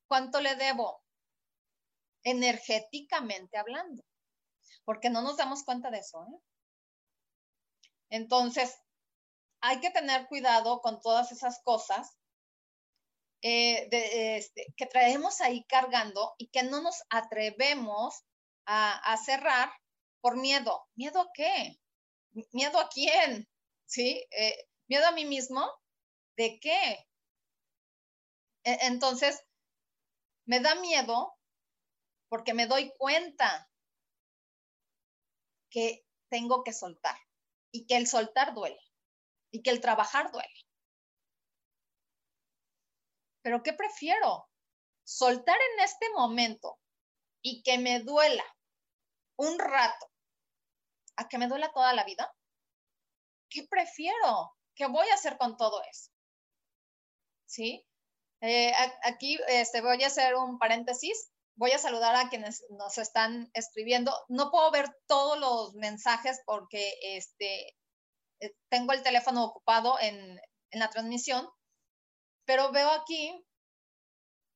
[0.08, 1.04] ¿Cuánto le debo?
[2.24, 4.04] Energéticamente hablando,
[4.84, 6.24] porque no nos damos cuenta de eso.
[6.24, 6.40] ¿eh?
[8.10, 8.76] Entonces,
[9.62, 12.18] hay que tener cuidado con todas esas cosas
[13.42, 13.88] eh,
[14.38, 18.24] este, que traemos ahí cargando y que no nos atrevemos
[18.68, 19.72] a, cerrar
[20.26, 20.88] por miedo.
[20.96, 21.80] ¿Miedo a qué?
[22.52, 23.48] ¿Miedo a quién?
[23.86, 24.26] ¿Sí?
[24.32, 25.72] Eh, ¿Miedo a mí mismo?
[26.36, 27.08] ¿De qué?
[28.64, 29.46] E, entonces,
[30.48, 31.38] me da miedo
[32.28, 33.70] porque me doy cuenta
[35.70, 37.20] que tengo que soltar
[37.72, 38.82] y que el soltar duele
[39.52, 40.60] y que el trabajar duele.
[43.44, 44.50] Pero ¿qué prefiero?
[45.04, 46.80] Soltar en este momento
[47.44, 48.44] y que me duela
[49.38, 50.15] un rato
[51.18, 52.32] a que me duela toda la vida.
[53.50, 54.56] ¿Qué prefiero?
[54.76, 56.10] ¿Qué voy a hacer con todo eso?
[57.46, 57.86] ¿sí?
[58.42, 58.74] Eh,
[59.04, 61.32] aquí este, voy a hacer un paréntesis.
[61.58, 64.12] Voy a saludar a quienes nos están escribiendo.
[64.28, 67.70] No puedo ver todos los mensajes porque este,
[68.42, 70.40] eh, tengo el teléfono ocupado en,
[70.72, 71.48] en la transmisión,
[72.46, 73.34] pero veo aquí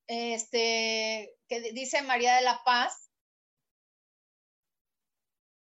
[0.07, 3.08] este, que dice María de la Paz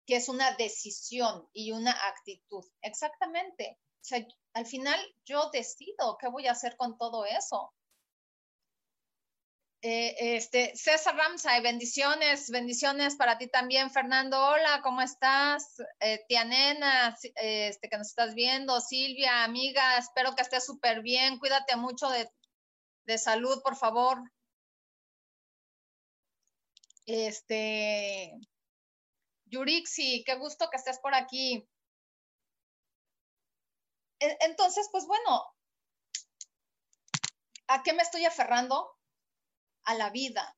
[0.09, 2.65] que es una decisión y una actitud.
[2.81, 3.77] Exactamente.
[3.79, 7.71] O sea, al final yo decido qué voy a hacer con todo eso.
[9.83, 14.43] Eh, este, César Ramsay, bendiciones, bendiciones para ti también, Fernando.
[14.43, 15.75] Hola, ¿cómo estás?
[15.99, 21.37] Eh, tía Nena, este, que nos estás viendo, Silvia, amiga, espero que estés súper bien.
[21.37, 22.27] Cuídate mucho de,
[23.05, 24.17] de salud, por favor.
[27.05, 28.33] Este,
[29.49, 31.67] Yurixi, qué gusto que estés por aquí.
[34.19, 35.43] E, entonces, pues bueno,
[37.67, 38.99] ¿a qué me estoy aferrando?
[39.89, 40.55] a la vida,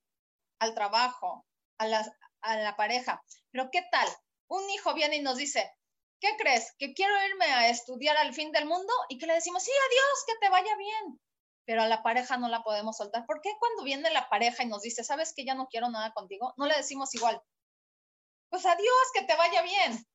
[0.60, 1.46] al trabajo,
[1.78, 2.06] a la,
[2.42, 3.24] a la pareja.
[3.52, 4.08] Pero ¿qué tal?
[4.48, 5.74] Un hijo viene y nos dice,
[6.20, 6.76] ¿qué crees?
[6.78, 8.92] ¿Que quiero irme a estudiar al fin del mundo?
[9.08, 11.22] Y que le decimos, sí, adiós, que te vaya bien.
[11.66, 13.26] Pero a la pareja no la podemos soltar.
[13.26, 16.12] ¿Por qué cuando viene la pareja y nos dice, sabes que ya no quiero nada
[16.12, 16.54] contigo?
[16.58, 17.42] No le decimos igual.
[18.52, 20.06] Pues adiós, que te vaya bien.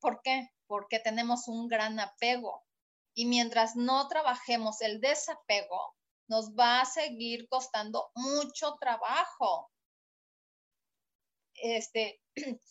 [0.00, 0.48] ¿Por qué?
[0.66, 2.64] Porque tenemos un gran apego.
[3.14, 5.94] Y mientras no trabajemos el desapego,
[6.28, 9.70] nos va a seguir costando mucho trabajo.
[11.56, 12.22] Este,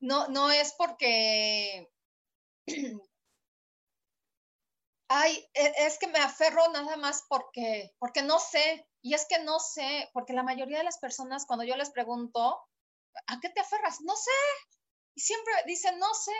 [0.00, 1.88] no, no es porque,
[5.20, 9.38] ay, e, es que me aferro nada más porque, porque no sé, y es que
[9.40, 12.60] no sé, porque la mayoría de las personas cuando yo les pregunto,
[13.26, 14.00] ¿a qué te aferras?
[14.00, 14.30] No sé.
[15.14, 16.32] Y siempre dicen, no sé.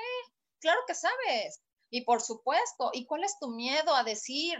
[0.60, 1.62] Claro que sabes.
[1.90, 4.58] Y por supuesto, ¿y cuál es tu miedo a decir?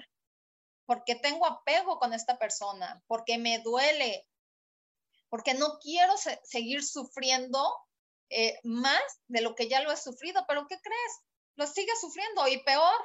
[0.87, 4.27] porque tengo apego con esta persona, porque me duele,
[5.29, 7.75] porque no quiero seguir sufriendo
[8.31, 11.21] eh, más de lo que ya lo he sufrido, pero ¿qué crees?
[11.57, 12.97] Lo sigues sufriendo y peor,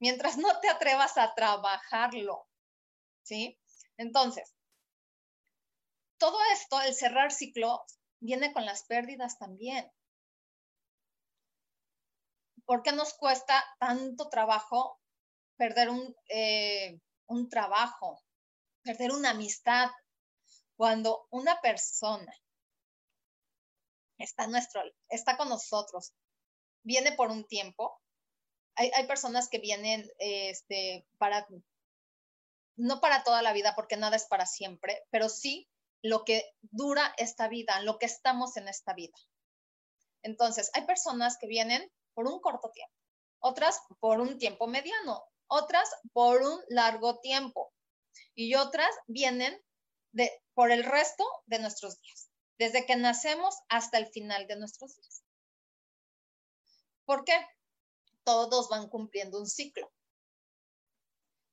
[0.00, 2.46] mientras no te atrevas a trabajarlo,
[3.22, 3.58] ¿sí?
[3.96, 4.54] Entonces,
[6.18, 7.84] todo esto, el cerrar ciclo,
[8.20, 9.90] viene con las pérdidas también.
[12.64, 14.98] ¿Por qué nos cuesta tanto trabajo
[15.56, 18.22] perder un, eh, un trabajo,
[18.82, 19.90] perder una amistad.
[20.76, 22.34] Cuando una persona
[24.18, 26.12] está, nuestro, está con nosotros,
[26.82, 28.00] viene por un tiempo,
[28.76, 31.46] hay, personas que vienen este, para,
[32.76, 35.68] no para toda la vida, porque nada es para siempre, pero sí
[36.02, 39.16] lo que dura esta vida, lo que estamos en esta vida.
[40.22, 42.94] Entonces, hay personas que vienen por un corto tiempo,
[43.40, 47.72] otras por un tiempo mediano, otras por un largo tiempo
[48.34, 49.60] y otras vienen
[50.12, 54.96] de, por el resto de nuestros días, desde que nacemos hasta el final de nuestros
[54.96, 55.24] días.
[57.04, 57.34] ¿Por qué?
[58.24, 59.92] Todos van cumpliendo un ciclo.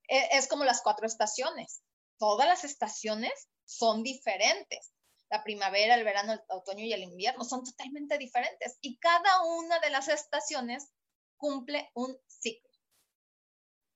[0.08, 1.82] E, es como las cuatro estaciones.
[2.18, 4.94] Todas las estaciones son diferentes.
[5.30, 9.80] La primavera, el verano, el otoño y el invierno son totalmente diferentes y cada una
[9.80, 10.92] de las estaciones
[11.38, 12.70] cumple un ciclo.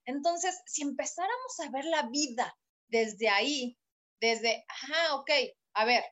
[0.05, 2.57] Entonces, si empezáramos a ver la vida
[2.87, 3.77] desde ahí,
[4.21, 5.31] desde, ajá, ok,
[5.73, 6.03] a ver,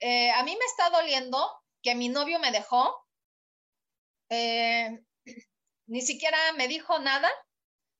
[0.00, 1.38] eh, a mí me está doliendo
[1.82, 2.94] que mi novio me dejó,
[4.30, 5.04] eh,
[5.86, 7.30] ni siquiera me dijo nada,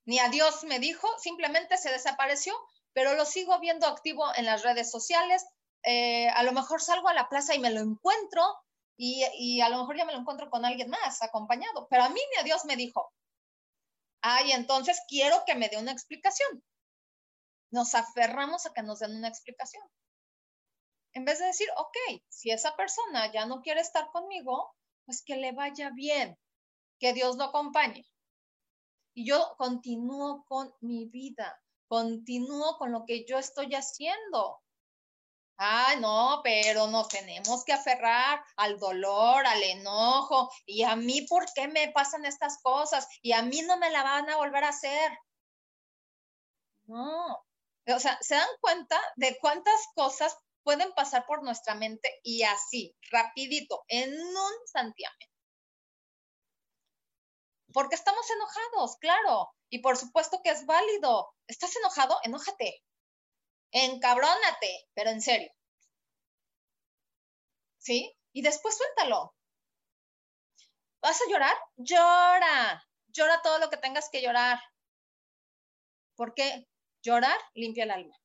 [0.05, 2.53] ni adiós me dijo, simplemente se desapareció,
[2.93, 5.45] pero lo sigo viendo activo en las redes sociales.
[5.83, 8.43] Eh, a lo mejor salgo a la plaza y me lo encuentro
[8.97, 12.19] y, a lo mejor ya me lo encuentro con alguien más acompañado, pero a mí
[12.31, 13.13] ni adiós me dijo.
[14.21, 16.63] Ay, entonces quiero que me dé una explicación.
[17.69, 19.83] Nos aferramos a que nos den una explicación.
[21.13, 24.73] En vez de decir, ok, si esa persona ya no quiere estar conmigo,
[25.05, 26.37] pues que le vaya bien,
[26.99, 28.05] que Dios lo acompañe.
[29.13, 34.61] Y yo continúo con mi vida, continúo con lo que yo estoy haciendo.
[35.59, 40.51] Ah, no, pero nos tenemos que aferrar al dolor, al enojo.
[40.67, 43.07] ¿Y a mí por qué me pasan estas cosas?
[43.23, 45.17] Y a mí no me la van a volver a hacer.
[46.85, 47.43] No.
[47.87, 52.95] O sea, ¿se dan cuenta de cuántas cosas pueden pasar por nuestra mente y así,
[53.09, 55.36] rapidito, en un santiamén?
[57.77, 59.53] Porque estamos enojados, claro.
[59.69, 61.29] Y por supuesto que es válido.
[61.45, 62.17] ¿Estás enojado?
[62.23, 62.81] Enójate
[63.71, 65.51] encabrónate, pero en serio.
[67.77, 68.11] ¿Sí?
[68.33, 69.35] Y después suéltalo.
[71.01, 71.55] ¿Vas a llorar?
[71.75, 72.83] Llora.
[73.09, 74.59] Llora todo lo que tengas que llorar.
[76.15, 76.67] Porque
[77.03, 78.15] llorar limpia el alma.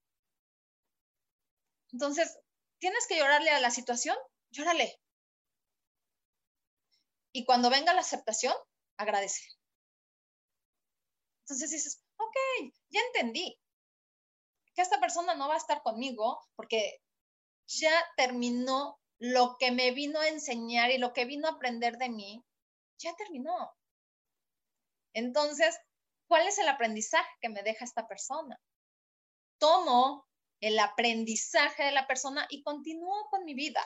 [1.93, 2.38] Entonces,
[2.79, 4.17] ¿tienes que llorarle a la situación?
[4.51, 4.99] Llórale.
[7.33, 8.55] Y cuando venga la aceptación,
[9.03, 9.43] agradece.
[11.45, 12.37] Entonces dices, ok,
[12.91, 13.61] ya entendí
[14.75, 17.03] que esta persona no va a estar conmigo porque
[17.67, 22.09] ya terminó lo que me vino a enseñar y lo que vino a aprender de
[22.09, 22.45] mí,
[22.99, 23.73] ya terminó.
[25.15, 25.79] Entonces,
[26.27, 28.59] ¿cuál es el aprendizaje que me deja esta persona?
[29.62, 30.27] tomo
[30.61, 33.81] el aprendizaje de la persona y continúo con mi vida.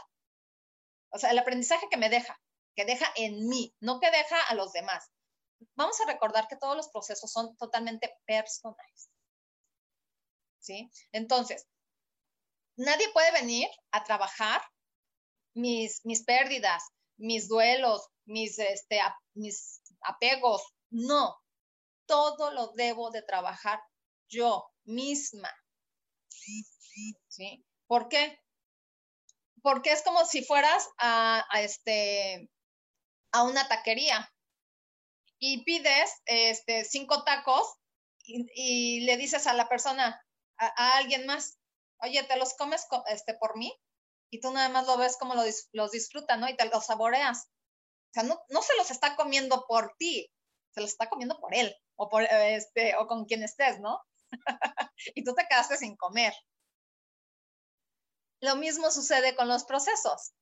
[1.10, 2.40] O sea, el aprendizaje que me deja,
[2.76, 5.10] que deja en mí, no que deja a los demás.
[5.74, 9.10] Vamos a recordar que todos los procesos son totalmente personales.
[10.60, 10.90] ¿Sí?
[11.12, 11.66] Entonces,
[12.76, 14.62] nadie puede venir a trabajar
[15.54, 16.82] mis, mis pérdidas,
[17.16, 19.00] mis duelos, mis, este,
[19.34, 20.62] mis apegos.
[20.90, 21.36] No,
[22.06, 23.80] todo lo debo de trabajar
[24.28, 25.50] yo misma.
[26.28, 27.64] ¿Sí?
[27.86, 28.38] ¿Por qué?
[29.62, 32.50] Porque es como si fueras a, este,
[33.32, 34.32] a una taquería
[35.38, 37.76] y pides este, cinco tacos
[38.24, 40.20] y, le dices a la persona,
[40.58, 41.58] a, alguien más,
[42.00, 43.72] oye, ¿te los comes este, por mí?
[44.30, 46.48] Y tú nada más lo ves como los disfruta, ¿no?
[46.48, 47.46] Y te los saboreas.
[47.46, 50.28] O sea, no, no se los está comiendo por ti,
[50.72, 54.00] se los está comiendo por él o, por, este, o con quien estés, ¿no?
[55.14, 56.34] y tú te quedaste sin comer.
[58.40, 60.32] Lo mismo sucede con los procesos.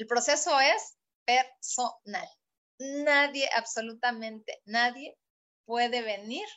[0.00, 2.26] El proceso es personal.
[2.78, 5.18] Nadie, absolutamente nadie
[5.66, 6.48] puede venir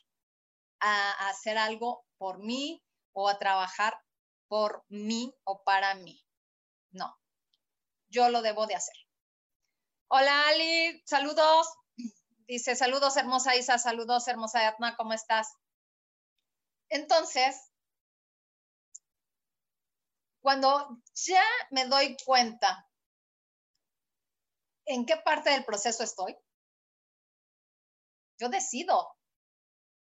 [0.80, 4.00] a, hacer algo por mí o a trabajar
[4.48, 6.26] por mí o para mí.
[6.92, 7.20] No,
[8.08, 8.96] yo lo debo de hacer.
[10.08, 11.68] Hola Ali, saludos.
[12.48, 15.52] Dice, saludos hermosa Isa, saludos hermosa Atma, ¿cómo estás?
[16.88, 17.58] Entonces,
[20.40, 22.88] cuando ya me doy cuenta
[24.86, 26.36] en qué parte del proceso estoy,
[28.40, 29.16] yo decido,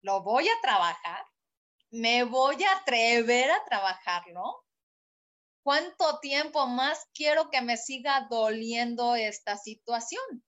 [0.02, 1.24] lo voy a trabajar,
[1.90, 4.64] me voy a atrever a trabajarlo.
[5.62, 10.44] ¿Cuánto tiempo más quiero que me siga doliendo esta situación?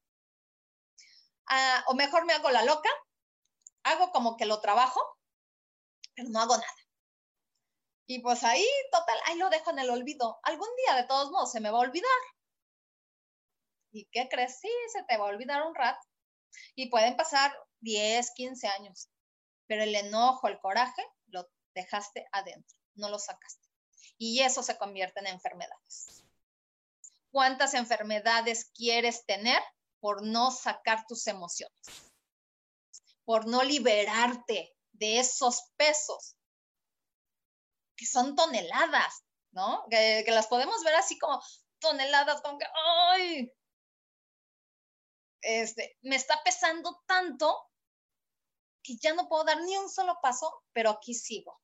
[1.46, 2.90] Ah, o mejor me hago la loca,
[3.84, 5.00] hago como que lo trabajo,
[6.14, 6.74] pero no hago nada.
[8.06, 10.38] Y pues ahí, total, ahí lo dejo en el olvido.
[10.42, 12.08] Algún día, de todos modos, se me va a olvidar.
[13.90, 14.61] ¿Y qué crees?
[14.61, 16.07] Sí, se te va a olvidar un rato.
[16.74, 19.09] Y pueden pasar 10, 15 años.
[19.66, 23.66] Pero el enojo, el coraje, lo dejaste adentro, no lo sacaste.
[24.18, 26.24] Y eso se convierte en enfermedades.
[27.31, 29.62] ¿Cuántas enfermedades quieres tener
[30.01, 31.77] por no sacar tus emociones,
[33.24, 36.37] por no liberarte de esos pesos
[37.96, 39.85] que son toneladas, ¿no?
[39.90, 41.40] Que, las podemos ver así como
[41.81, 42.66] toneladas, como que,
[43.11, 43.53] ¡ay!
[45.40, 47.57] Este, me está pesando tanto
[48.83, 51.61] que ya no puedo dar ni un solo paso, pero aquí sigo,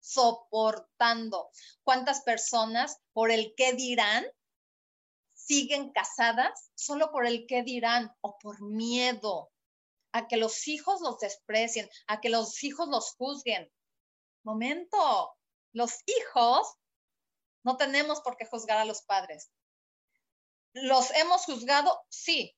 [0.00, 1.50] soportando.
[1.82, 4.24] ¿Cuántas personas por el qué dirán
[5.46, 9.52] siguen casadas solo por el qué dirán o por miedo
[10.12, 13.70] a que los hijos los desprecien, a que los hijos los juzguen.
[14.42, 15.36] Momento,
[15.72, 16.74] los hijos
[17.62, 19.50] no tenemos por qué juzgar a los padres.
[20.72, 22.00] ¿Los hemos juzgado?
[22.08, 22.56] Sí.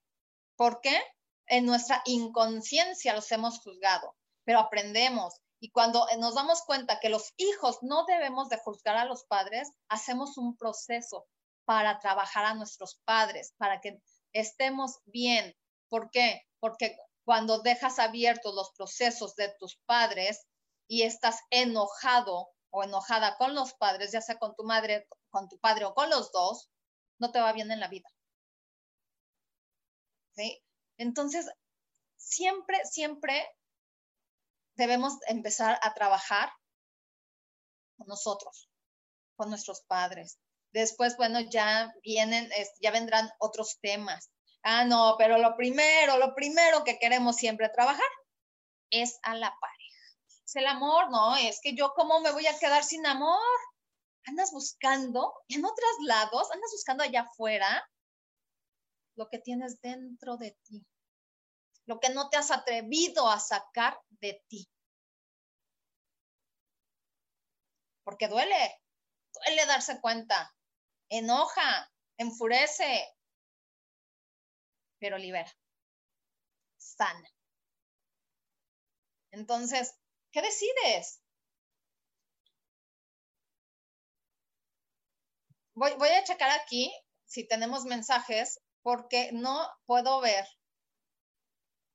[0.58, 1.00] ¿Por qué?
[1.46, 5.40] En nuestra inconsciencia los hemos juzgado, pero aprendemos.
[5.60, 9.70] Y cuando nos damos cuenta que los hijos no debemos de juzgar a los padres,
[9.88, 11.28] hacemos un proceso
[11.64, 15.54] para trabajar a nuestros padres, para que estemos bien.
[15.88, 16.42] ¿Por qué?
[16.58, 20.44] Porque cuando dejas abiertos los procesos de tus padres
[20.88, 25.56] y estás enojado o enojada con los padres, ya sea con tu madre, con tu
[25.60, 26.68] padre o con los dos,
[27.20, 28.08] no te va bien en la vida.
[30.38, 30.62] ¿Sí?
[30.98, 31.50] Entonces,
[32.16, 33.44] siempre, siempre
[34.76, 36.48] debemos empezar a trabajar
[37.96, 38.70] con nosotros,
[39.34, 40.38] con nuestros padres,
[40.72, 44.30] Después, bueno, ya vienen, ya vendrán otros temas.
[44.62, 48.10] Ah, no, pero lo primero, lo primero que queremos siempre trabajar
[48.90, 50.04] es a la pareja.
[50.44, 53.40] Es el amor, no, es que yo cómo me voy a quedar sin amor.
[54.26, 57.88] Andas buscando en otros lados, andas buscando allá afuera
[59.18, 60.86] lo que tienes dentro de ti,
[61.86, 64.70] lo que no te has atrevido a sacar de ti.
[68.04, 68.80] Porque duele,
[69.34, 70.54] duele darse cuenta
[71.10, 73.08] enoja, enfurece,
[75.00, 75.52] pero libera,
[76.76, 77.28] sana.
[79.32, 79.98] Entonces,
[80.30, 81.20] ¿qué decides?
[85.74, 86.92] Voy, a checar aquí
[87.24, 90.46] si tenemos mensajes porque no puedo ver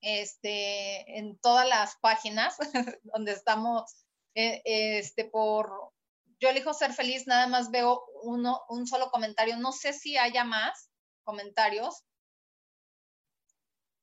[0.02, 2.58] este, en todas las páginas
[3.04, 4.06] donde estamos
[4.36, 5.94] eh, este, por,
[6.40, 9.58] yo elijo ser feliz, nada más veo uno, un solo comentario.
[9.58, 10.90] No sé si haya más
[11.24, 12.04] comentarios.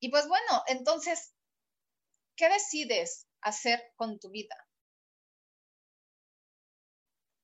[0.00, 1.34] Y pues bueno, entonces,
[2.36, 4.56] ¿qué decides hacer con tu vida?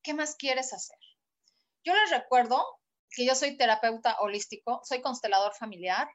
[0.07, 0.99] ¿qué más quieres hacer?
[1.85, 2.65] Yo les recuerdo
[3.11, 6.09] que yo soy terapeuta holístico, soy constelador familiar,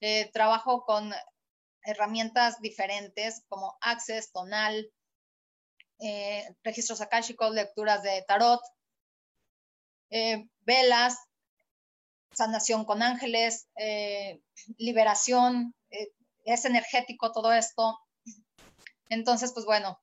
[0.00, 1.12] eh, trabajo con
[1.82, 4.90] herramientas diferentes como Access, Tonal,
[6.00, 8.60] eh, registros akáshicos, lecturas de tarot,
[10.10, 11.18] eh, velas,
[12.32, 13.68] sanación con ángeles,
[14.76, 15.74] liberación,
[16.44, 17.98] es energético todo esto.
[19.08, 20.00] Entonces, pues bueno,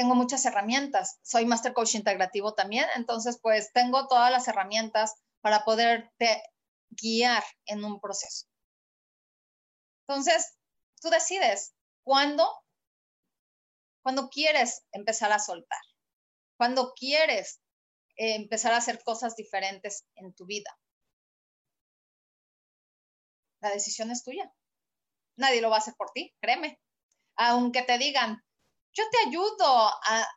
[0.00, 1.18] tengo muchas herramientas.
[1.22, 6.42] Soy Master Coach Integrativo también, entonces pues tengo todas las herramientas para poderte
[6.88, 8.46] guiar en un proceso.
[10.08, 10.56] Entonces,
[11.02, 12.50] tú decides cuándo,
[14.02, 15.82] cuando quieres empezar a soltar,
[16.56, 17.60] cuando quieres
[18.16, 20.74] eh, empezar a hacer cosas diferentes en tu vida.
[23.60, 24.50] La decisión es tuya.
[25.36, 26.80] Nadie lo va a hacer por ti, créeme.
[27.36, 28.42] Aunque te digan,
[28.92, 29.90] yo te ayudo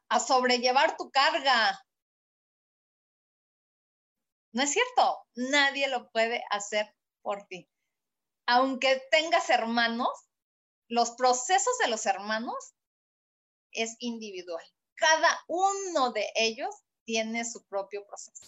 [0.10, 1.80] a, sobrellevar tu carga.
[4.52, 7.68] No es cierto, nadie lo puede hacer por ti.
[8.46, 10.10] Aunque tengas hermanos,
[10.88, 12.76] los procesos de los hermanos
[13.72, 14.64] es individual.
[14.96, 16.76] Cada uno de ellos
[17.06, 18.46] tiene su propio proceso.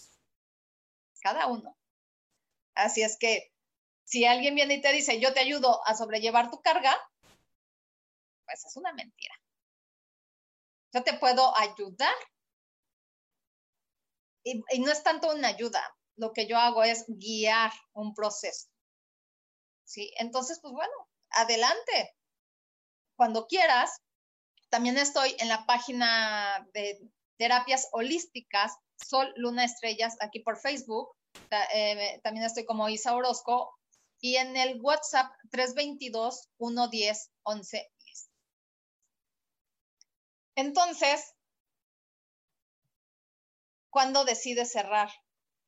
[1.22, 1.76] Cada uno.
[2.76, 3.52] Así es que
[4.04, 6.96] si alguien viene y te dice, yo te ayudo a sobrellevar tu carga,
[8.46, 9.34] pues es una mentira.
[10.96, 12.16] Yo te puedo ayudar.
[14.46, 15.84] Y, no es tanto una ayuda,
[16.16, 18.70] lo que yo hago es guiar un proceso.
[19.84, 20.14] ¿Sí?
[20.18, 20.94] Entonces, pues bueno,
[21.32, 22.16] adelante.
[23.18, 23.98] Cuando quieras,
[24.70, 27.02] también estoy en la página de
[27.38, 31.10] terapias holísticas, Sol, Luna, Estrellas, aquí por Facebook.
[31.74, 33.78] Eh, también estoy como Isa Orozco.
[34.22, 37.92] Y en el WhatsApp 322 110 11
[40.56, 41.34] entonces,
[43.90, 45.10] ¿cuándo decides cerrar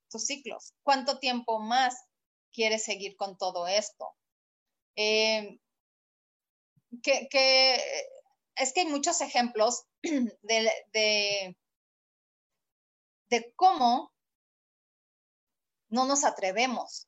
[0.10, 0.74] tus ciclos?
[0.84, 1.96] ¿Cuánto tiempo más
[2.52, 4.16] quieres seguir con todo esto?
[4.96, 5.60] Eh,
[7.04, 7.28] que,
[8.56, 11.56] es que hay muchos ejemplos de,
[13.30, 14.12] de cómo
[15.90, 17.08] no nos atrevemos,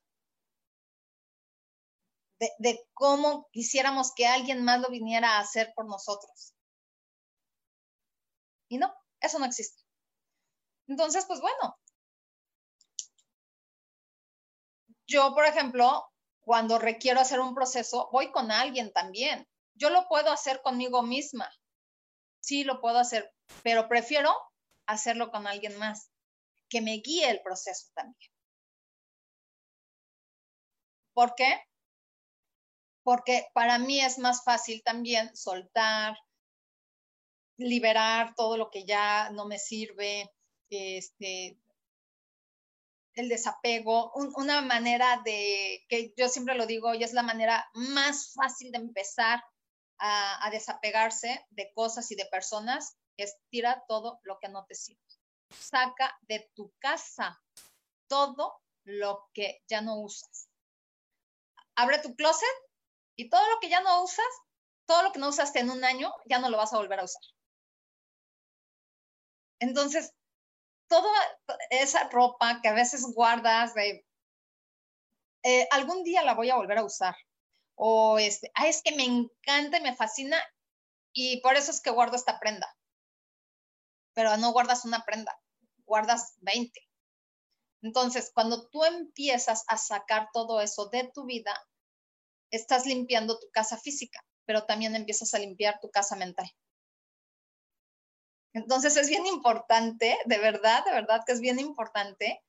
[2.40, 6.54] de, de, cómo quisiéramos que alguien más lo viniera a hacer por nosotros.
[8.70, 9.84] Y no, eso no existe.
[10.88, 11.78] Entonces, pues bueno,
[15.08, 16.06] yo, por ejemplo,
[16.42, 19.48] cuando requiero hacer un proceso, voy con alguien también.
[19.76, 21.52] Yo lo puedo hacer conmigo misma.
[22.40, 23.32] Sí, lo puedo hacer,
[23.64, 24.36] pero prefiero
[24.88, 26.10] hacerlo con alguien más,
[26.70, 28.32] que me guíe el proceso también.
[31.14, 31.62] ¿Por qué?
[33.04, 36.18] Porque para mí es más fácil también soltar,
[37.60, 40.32] liberar todo lo que ya no me sirve,
[40.70, 41.60] este,
[43.14, 48.34] el desapego, una manera de, que yo siempre lo digo, y es la manera más
[48.34, 49.44] fácil de empezar
[49.98, 54.76] a, a desapegarse de cosas y de personas, es tira todo lo que no te
[54.76, 55.02] sirve.
[55.52, 57.42] Saca de tu casa
[58.08, 60.50] todo lo que ya no usas.
[61.76, 62.48] Abre tu closet
[63.18, 64.26] y todo lo que ya no usas,
[64.86, 67.04] todo lo que no usaste en un año, ya no lo vas a volver a
[67.04, 67.22] usar.
[69.60, 70.14] Entonces,
[70.88, 71.12] toda
[71.70, 74.06] esa ropa que a veces guardas de,
[75.44, 77.16] eh, algún día la voy a volver a usar.
[77.76, 80.42] O este, ah, es que me encanta y me fascina
[81.14, 82.68] y por eso es que guardo esta prenda.
[84.14, 85.40] Pero no guardas una prenda,
[85.86, 86.80] guardas 20.
[87.82, 91.54] Entonces, cuando tú empiezas a sacar todo eso de tu vida,
[92.52, 96.50] estás limpiando tu casa física, pero también empiezas a limpiar tu casa mental.
[98.54, 102.44] Entonces es bien importante, de verdad, de verdad que es bien importante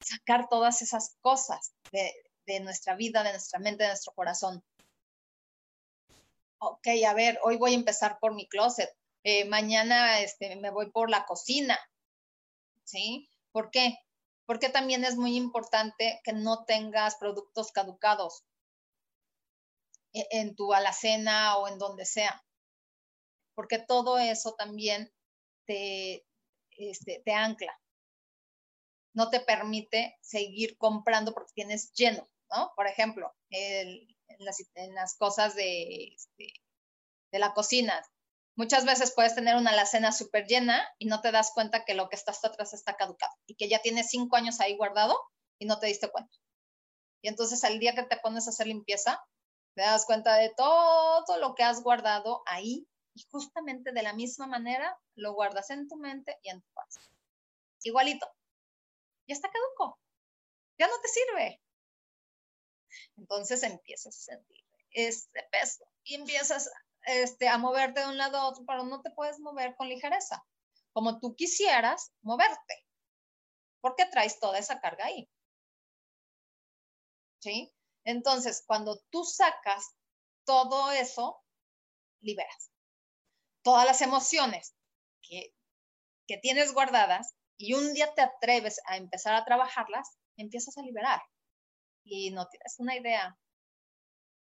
[0.00, 4.62] sacar todas esas cosas de, nuestra vida, de nuestra mente, de nuestro corazón.
[6.58, 8.90] Ok, a ver, hoy voy a empezar por mi closet.
[9.22, 11.78] Eh, mañana este, me voy por la cocina.
[12.84, 13.28] ¿Sí?
[13.52, 13.98] ¿Por qué?
[14.46, 18.44] Porque también es muy importante que no tengas productos caducados
[20.12, 22.44] e, en tu alacena o en donde sea.
[23.54, 25.12] Porque todo eso también
[25.66, 26.26] te,
[26.70, 27.78] este, te ancla.
[29.14, 32.72] No te permite seguir comprando porque tienes lleno, ¿no?
[32.76, 34.06] Por ejemplo, en,
[34.38, 36.52] las, cosas de, este,
[37.32, 38.02] de la cocina.
[38.56, 42.08] Muchas veces puedes tener una alacena súper llena y no te das cuenta que lo
[42.08, 45.18] que está hasta atrás está caducado y que ya tienes cinco años ahí guardado
[45.58, 46.34] y no te diste cuenta.
[47.22, 49.20] Y entonces al día que te pones a hacer limpieza,
[49.74, 52.86] te das cuenta de todo lo que has guardado ahí
[53.16, 57.02] y justamente de la misma manera lo guardas en tu mente y en tu corazón.
[57.82, 58.26] igualito.
[59.26, 59.98] Ya está caduco,
[60.78, 61.62] ya no te sirve.
[63.16, 66.70] Entonces empiezas a sentir este peso y empiezas
[67.06, 70.44] este, a moverte de un lado a otro, pero no te puedes mover con ligereza,
[70.92, 72.86] como tú quisieras moverte,
[73.80, 75.28] porque traes toda esa carga ahí.
[77.40, 77.72] ¿Sí?
[78.04, 79.96] Entonces, cuando tú sacas
[80.44, 81.42] todo eso,
[82.20, 82.75] liberas.
[83.66, 84.76] Todas las emociones
[85.22, 85.52] que,
[86.28, 91.20] que tienes guardadas y un día te atreves a empezar a trabajarlas, empiezas a liberar.
[92.04, 93.36] Y no tienes una idea.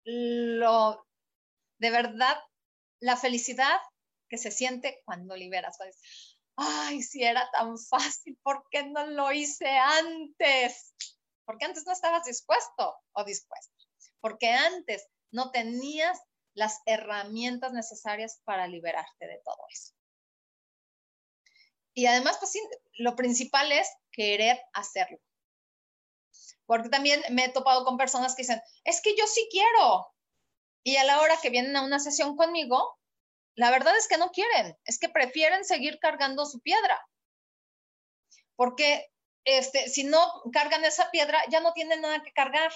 [0.04, 1.06] Lo,
[1.78, 2.36] de verdad,
[2.98, 3.78] la felicidad
[4.28, 5.78] que se siente cuando liberas.
[6.56, 10.92] Ay, si era tan fácil, ¿por qué no lo hice antes?
[11.44, 13.76] Porque antes no estabas dispuesto o dispuesto.
[14.20, 16.20] Porque antes no tenías
[16.54, 19.92] las herramientas necesarias para liberarte de todo eso.
[21.94, 22.52] Y además, pues
[22.94, 25.18] lo principal es querer hacerlo.
[26.66, 30.08] Porque también me he topado con personas que dicen, es que yo sí quiero.
[30.82, 32.98] Y a la hora que vienen a una sesión conmigo,
[33.54, 37.00] la verdad es que no quieren, es que prefieren seguir cargando su piedra.
[38.56, 39.10] Porque
[39.44, 40.20] este, si no
[40.52, 42.72] cargan esa piedra, ya no tienen nada que cargar,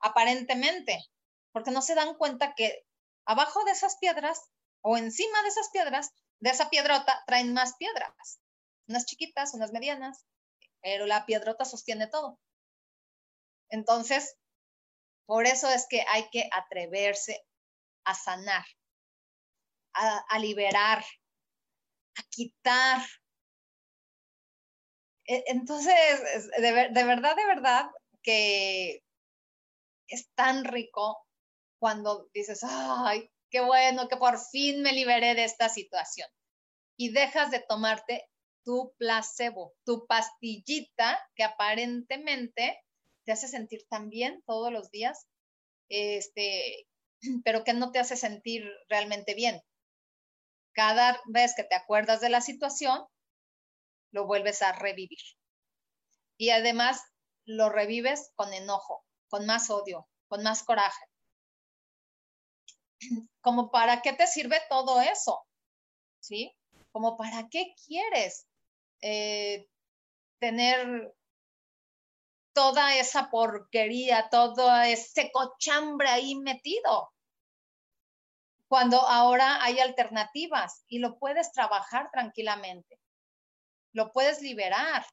[0.00, 1.04] aparentemente,
[1.52, 2.84] porque no se dan cuenta que
[3.28, 4.50] abajo de esas piedras
[4.80, 8.40] o encima de esas piedras, de esa piedrota, traen más piedras,
[8.88, 10.24] unas chiquitas, unas medianas,
[10.80, 12.40] pero la piedrota sostiene todo.
[13.68, 14.38] Entonces,
[15.26, 17.44] por eso es que hay que atreverse
[18.04, 18.64] a sanar,
[19.92, 21.04] a, liberar,
[22.16, 23.02] a quitar.
[25.26, 26.22] E, entonces,
[26.58, 27.90] de, de verdad, de verdad
[28.22, 29.02] que
[30.06, 31.27] es tan rico
[31.78, 36.28] cuando dices, ay, qué bueno que por fin me liberé de esta situación.
[36.96, 38.28] Y dejas de tomarte
[38.64, 42.82] tu placebo, tu pastillita que aparentemente
[43.24, 45.26] te hace sentir tan bien todos los días,
[45.88, 46.86] este,
[47.44, 49.62] pero que no te hace sentir realmente bien.
[50.72, 53.06] Cada vez que te acuerdas de la situación,
[54.12, 55.18] lo vuelves a revivir.
[56.36, 57.02] Y además
[57.46, 61.07] lo revives con enojo, con más odio, con más coraje.
[63.40, 65.46] Como para qué te sirve todo eso,
[66.20, 66.54] ¿sí?
[66.92, 68.46] Como para qué quieres
[69.00, 69.68] eh,
[70.40, 71.14] tener
[72.52, 77.12] toda esa porquería, todo ese cochambre ahí metido.
[78.68, 83.00] Cuando ahora hay alternativas y lo puedes trabajar tranquilamente,
[83.92, 85.06] lo puedes liberar.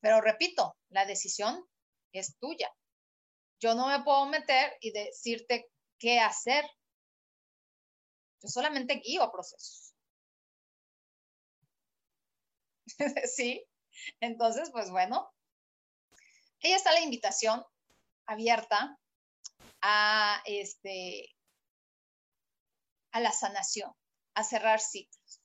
[0.00, 1.66] Pero repito, la decisión
[2.12, 2.70] es tuya.
[3.60, 6.64] Yo no me puedo meter y decirte qué hacer.
[8.42, 9.94] Yo solamente guío procesos.
[13.34, 13.64] ¿Sí?
[14.20, 15.32] Entonces, pues bueno,
[16.62, 17.64] ahí está la invitación
[18.26, 18.98] abierta
[19.82, 21.30] a este
[23.12, 23.92] a la sanación,
[24.34, 25.40] a cerrar ciclos.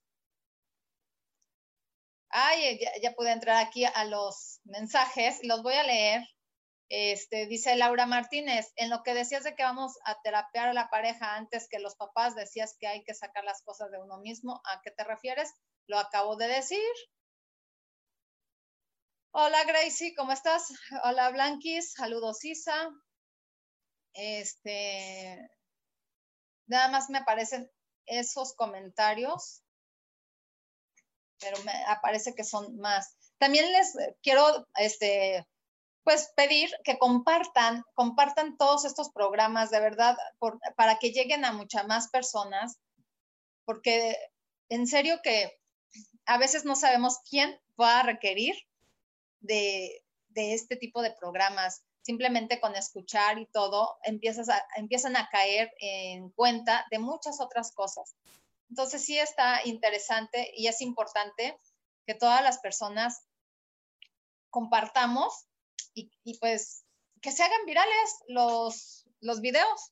[2.30, 6.24] Ay, ya, ya pude entrar aquí a los mensajes, los voy a leer.
[6.90, 10.90] Este, dice Laura Martínez, en lo que decías de que vamos a terapiar a la
[10.90, 14.60] pareja antes que los papás, decías que hay que sacar las cosas de uno mismo.
[14.66, 15.54] ¿A qué te refieres?
[15.88, 16.80] Lo acabo de decir.
[19.32, 20.74] Hola Gracie, ¿cómo estás?
[21.04, 22.90] Hola Blanquis, saludos Isa.
[24.14, 25.48] Este,
[26.66, 27.70] nada más me aparecen
[28.08, 29.62] esos comentarios,
[31.40, 33.16] pero me aparece que son más.
[33.38, 35.48] También les quiero, este,
[36.10, 40.18] pues pedir que compartan, compartan todos estos programas de verdad
[40.76, 42.80] para que lleguen a muchas más personas,
[43.64, 44.18] porque
[44.70, 45.62] en serio que
[46.26, 48.56] a veces no sabemos quién va a requerir
[49.42, 50.04] de,
[50.34, 51.84] este tipo de programas.
[52.02, 54.48] Simplemente con escuchar y todo, empiezas
[54.78, 58.16] empiezan a caer en cuenta de muchas otras cosas.
[58.68, 61.56] Entonces sí está interesante y es importante
[62.08, 63.28] que todas las personas
[64.50, 65.49] compartamos
[65.94, 66.86] y, pues
[67.22, 69.92] que se hagan virales los, los videos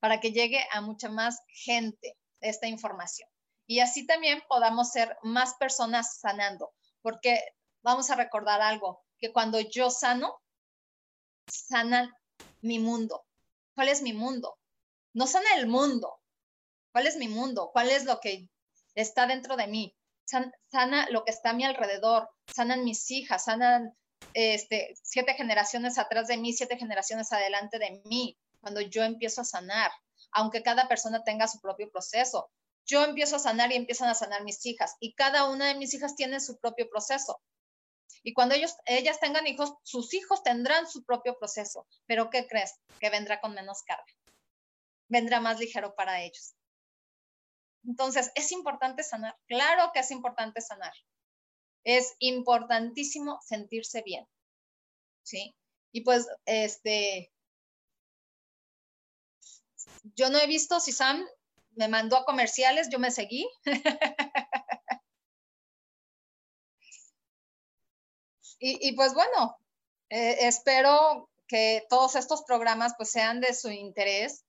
[0.00, 3.28] para que llegue a mucha más gente esta información.
[3.66, 6.72] Y así también podamos ser más personas sanando,
[7.02, 7.40] porque
[7.82, 10.40] vamos a recordar algo, que cuando yo sano,
[11.46, 12.16] sana
[12.62, 13.24] mi mundo.
[13.74, 14.58] ¿Cuál es mi mundo?
[15.12, 16.20] No sana el mundo.
[16.92, 17.70] ¿Cuál es mi mundo?
[17.72, 18.48] ¿Cuál es lo que
[18.94, 19.96] está dentro de mí?
[20.24, 23.96] Sana lo que está a mi alrededor, sanan mis hijas, sanan
[24.34, 29.44] este, siete generaciones atrás de mí, siete generaciones adelante de mí, cuando yo empiezo a
[29.44, 29.90] sanar,
[30.32, 32.50] aunque cada persona tenga su propio proceso,
[32.86, 35.94] yo empiezo a sanar y empiezan a sanar mis hijas y cada una de mis
[35.94, 37.40] hijas tiene su propio proceso.
[38.22, 41.86] Y cuando ellos, ellas tengan hijos, sus hijos tendrán su propio proceso.
[42.06, 42.74] Pero ¿qué crees?
[42.98, 44.04] Que vendrá con menos carga.
[45.08, 46.54] Vendrá más ligero para ellos.
[47.84, 49.36] Entonces, ¿es importante sanar?
[49.46, 50.92] Claro que es importante sanar.
[51.84, 54.26] Es importantísimo sentirse bien.
[55.22, 55.54] ¿Sí?
[55.92, 57.32] Y pues, este,
[60.16, 61.26] yo no he visto si Sam
[61.72, 63.48] me mandó a comerciales, yo me seguí.
[68.58, 69.56] y, pues bueno,
[70.10, 74.44] eh, espero que todos estos programas pues sean de su interés.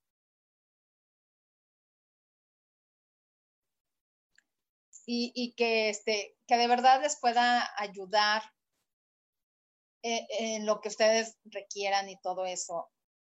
[5.14, 8.43] Y, que, este, que de verdad les pueda ayudar
[10.03, 12.89] en, en lo que ustedes requieran y todo eso,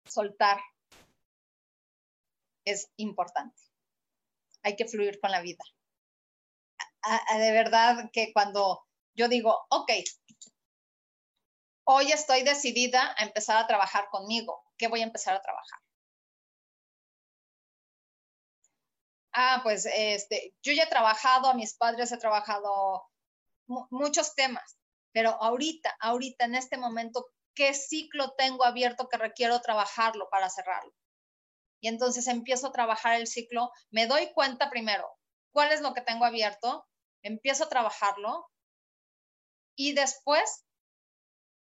[0.07, 0.61] soltar
[2.67, 3.63] es importante
[4.63, 5.65] hay que fluir con la vida.
[7.37, 9.91] de verdad que cuando yo digo, ok,
[11.85, 15.81] hoy estoy decidida a empezar a trabajar conmigo, ¿qué voy a empezar a trabajar?
[19.33, 23.03] Ah, pues este, yo ya he trabajado, a mis padres he trabajado
[23.67, 24.77] muchos temas,
[25.13, 30.93] pero ahorita, ahorita en este momento, ¿qué ciclo tengo abierto que requiero trabajarlo para cerrarlo?
[31.83, 35.05] y entonces empiezo a trabajar el ciclo, me doy cuenta primero
[35.51, 36.87] cuál es lo que tengo abierto,
[37.23, 38.49] empiezo a trabajarlo
[39.77, 40.65] y después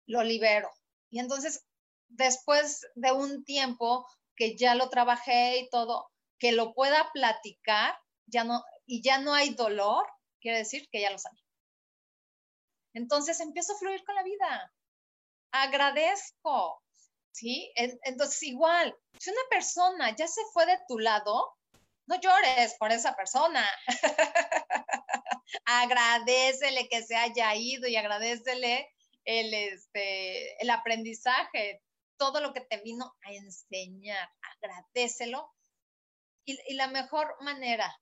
[0.06, 0.70] lo libero.
[1.10, 1.66] Y entonces,
[2.10, 4.06] después de un tiempo
[4.36, 9.34] que ya lo trabajé y todo, que lo pueda platicar, ya no, y ya no
[9.34, 10.06] hay dolor,
[10.40, 11.40] quiere decir que ya lo sané.
[12.94, 14.74] Entonces empiezo a fluir con la vida.
[15.52, 16.84] Agradezco,
[17.32, 17.72] ¿sí?
[17.76, 21.56] Entonces, igual, si una persona ya se fue de tu lado,
[22.08, 23.68] no llores por esa persona.
[25.66, 28.90] agradecele que se haya ido y agradecele
[29.26, 31.84] el, este, el aprendizaje,
[32.18, 34.30] todo lo que te vino a enseñar.
[34.56, 35.52] Agradecelo.
[36.68, 38.00] Y, la mejor manera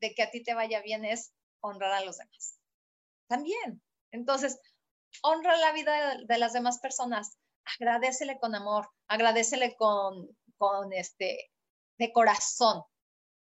[0.00, 2.58] de que a ti te vaya bien es honrar a los demás.
[3.28, 3.82] También.
[4.12, 4.58] Entonces,
[5.22, 7.38] honra la vida de las demás personas
[7.78, 11.50] agradecele con amor, agradecele con, con este,
[11.98, 12.82] de corazón,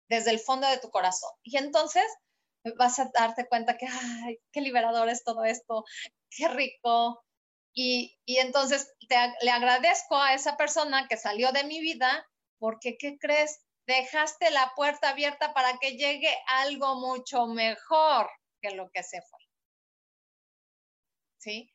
[0.08, 1.30] desde el fondo de tu corazón.
[1.42, 2.04] Y entonces
[2.76, 5.84] vas a darte cuenta que, ay, qué liberador es todo esto,
[6.30, 7.22] qué rico.
[7.74, 8.92] Y, y entonces
[9.42, 12.26] le agradezco a esa persona que salió de mi vida
[12.58, 13.60] porque, ¿qué crees?
[13.88, 18.30] Dejaste la puerta abierta para que llegue algo mucho mejor
[18.60, 19.40] que lo que se fue.
[21.38, 21.72] ¿Sí?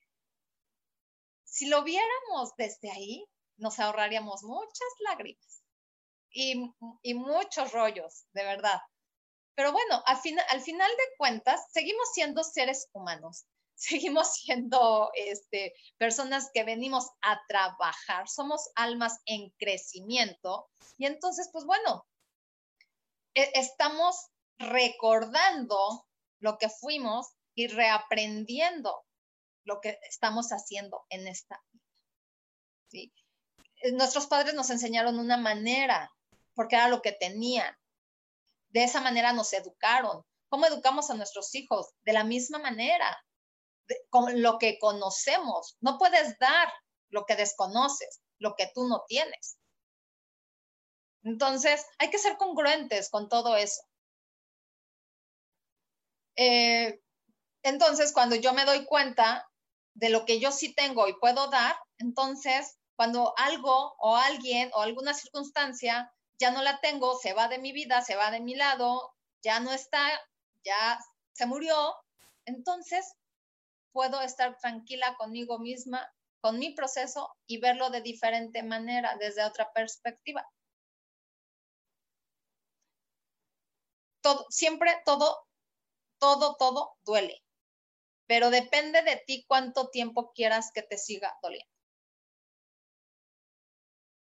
[1.43, 3.26] Si lo viéramos desde ahí,
[3.57, 5.64] nos ahorraríamos muchas lágrimas
[6.30, 6.72] y,
[7.16, 8.80] muchos rollos, de verdad.
[9.55, 13.47] Pero bueno, al, al final de cuentas, seguimos siendo seres humanos,
[14.15, 20.69] seguimos siendo este, personas que venimos a trabajar, somos almas en crecimiento.
[20.97, 22.05] Y entonces, pues bueno,
[23.34, 24.15] e, estamos
[24.57, 26.05] recordando
[26.39, 29.05] lo que fuimos y reaprendiendo
[29.65, 31.84] lo que estamos haciendo en esta vida.
[32.89, 33.13] ¿sí?
[33.82, 36.11] Eh, nuestros padres nos enseñaron una manera,
[36.53, 37.76] porque era lo que tenían.
[38.69, 40.24] De esa manera nos educaron.
[40.49, 41.93] ¿Cómo educamos a nuestros hijos?
[42.03, 43.24] De la misma manera,
[44.09, 45.77] con lo que conocemos.
[45.81, 46.71] No puedes dar
[47.09, 49.57] lo que desconoces, lo que tú no tienes.
[51.23, 53.81] Entonces, hay que ser congruentes con todo eso.
[56.36, 56.99] Eh,
[57.63, 59.47] entonces, cuando yo me doy cuenta
[59.93, 64.81] de lo que yo sí tengo y puedo dar, entonces cuando algo o alguien o
[64.81, 68.55] alguna circunstancia ya no la tengo, se va de mi vida, se va de mi
[68.55, 70.09] lado, ya no está,
[70.63, 70.99] ya
[71.34, 71.95] se murió,
[72.45, 73.15] entonces
[73.93, 79.71] puedo estar tranquila conmigo misma, con mi proceso y verlo de diferente manera, desde otra
[79.71, 80.45] perspectiva.
[84.21, 85.47] Todo, siempre todo,
[86.19, 87.43] todo, todo duele
[88.27, 91.69] pero depende de ti cuánto tiempo quieras que te siga doliendo.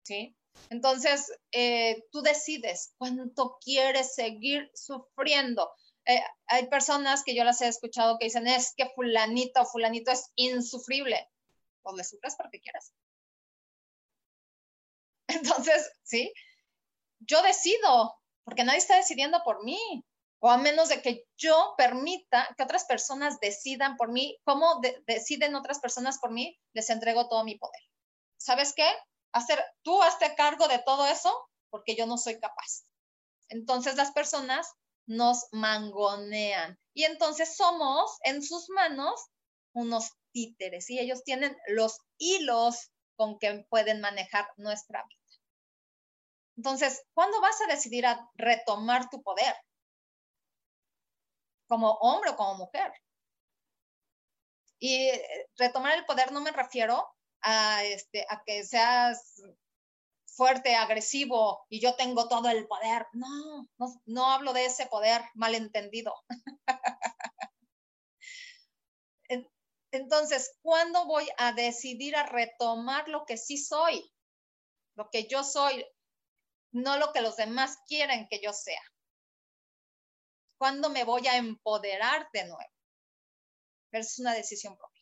[0.03, 0.35] ¿Sí?
[0.69, 5.71] Entonces, eh, tú decides cuánto quieres seguir sufriendo.
[6.11, 10.31] Eh, hay personas que yo las he escuchado que dicen, es que fulanito fulanito es
[10.35, 11.29] insufrible.
[11.81, 12.93] Pues le sufres porque quieras.
[15.27, 16.33] Entonces, ¿sí?
[17.19, 19.79] Yo decido, porque nadie está decidiendo por mí
[20.43, 25.55] o a menos de que yo permita que otras personas decidan por mí, cómo deciden
[25.55, 27.81] otras personas por mí, les entrego todo mi poder.
[28.37, 28.89] ¿Sabes qué?
[29.33, 31.31] Hacer, tú hazte cargo de todo eso
[31.69, 32.85] porque yo no soy capaz.
[33.49, 34.73] Entonces las personas
[35.05, 36.77] nos mangonean.
[36.93, 39.29] Y entonces somos en sus manos
[39.73, 45.21] unos títeres y ellos tienen los hilos con que pueden manejar nuestra vida.
[46.57, 49.55] Entonces, ¿cuándo vas a decidir a retomar tu poder?
[51.67, 52.91] Como hombre o como mujer.
[54.79, 57.07] Y eh, retomar el poder no me refiero
[57.41, 59.41] a, este, a que seas
[60.35, 63.05] fuerte, agresivo y yo tengo todo el poder.
[63.13, 66.13] No, no, no hablo de ese poder malentendido.
[69.91, 74.09] Entonces, ¿cuándo voy a decidir a retomar lo que sí soy?
[74.95, 75.85] Lo que yo soy,
[76.71, 78.81] no lo que los demás quieren que yo sea.
[80.57, 82.71] ¿Cuándo me voy a empoderar de nuevo?
[83.89, 85.00] Pero es una decisión propia.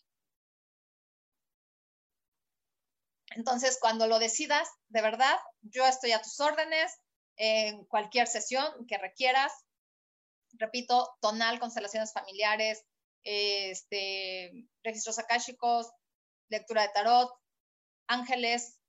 [3.35, 6.91] Entonces, cuando lo decidas, de verdad, yo estoy a tus órdenes
[7.37, 9.53] en cualquier sesión que requieras.
[10.53, 12.83] Repito, tonal, constelaciones familiares,
[13.23, 15.87] este, registros akáshicos,
[16.49, 17.31] lectura de tarot,
[18.07, 18.79] ángeles,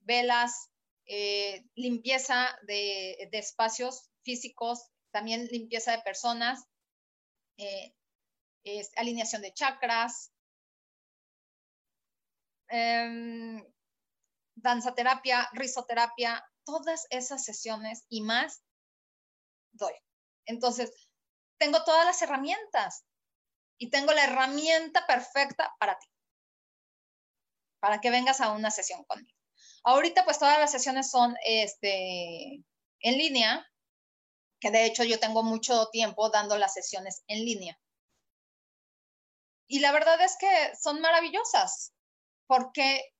[0.00, 0.70] velas,
[1.06, 6.62] eh, limpieza de, espacios físicos, también limpieza de personas,
[7.56, 7.92] eh,
[8.96, 10.30] alineación de chakras,
[12.68, 13.66] eh,
[14.62, 18.62] danzaterapia, risoterapia, todas esas sesiones y más
[19.72, 19.94] doy.
[20.46, 20.92] Entonces,
[21.58, 23.04] tengo todas las herramientas
[23.78, 26.06] y tengo la herramienta perfecta para ti,
[27.80, 29.38] para que vengas a una sesión conmigo.
[29.84, 32.62] Ahorita pues todas las sesiones son este,
[33.00, 33.66] en línea,
[34.60, 37.80] que de hecho yo tengo mucho tiempo dando las sesiones en línea.
[39.66, 41.94] Y la verdad es que son maravillosas,
[42.46, 43.14] porque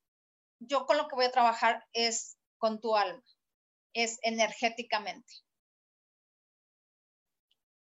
[0.61, 3.23] yo con lo que voy a trabajar es con tu alma,
[3.93, 5.33] es energéticamente.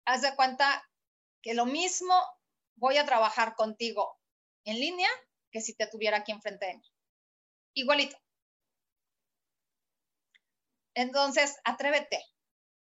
[0.05, 0.83] Haz de cuenta
[1.41, 2.13] que lo mismo
[2.75, 4.19] voy a trabajar contigo
[4.65, 5.09] en línea
[5.51, 6.93] que si te tuviera aquí enfrente de mí.
[7.75, 8.17] Igualito.
[10.95, 12.23] Entonces, atrévete.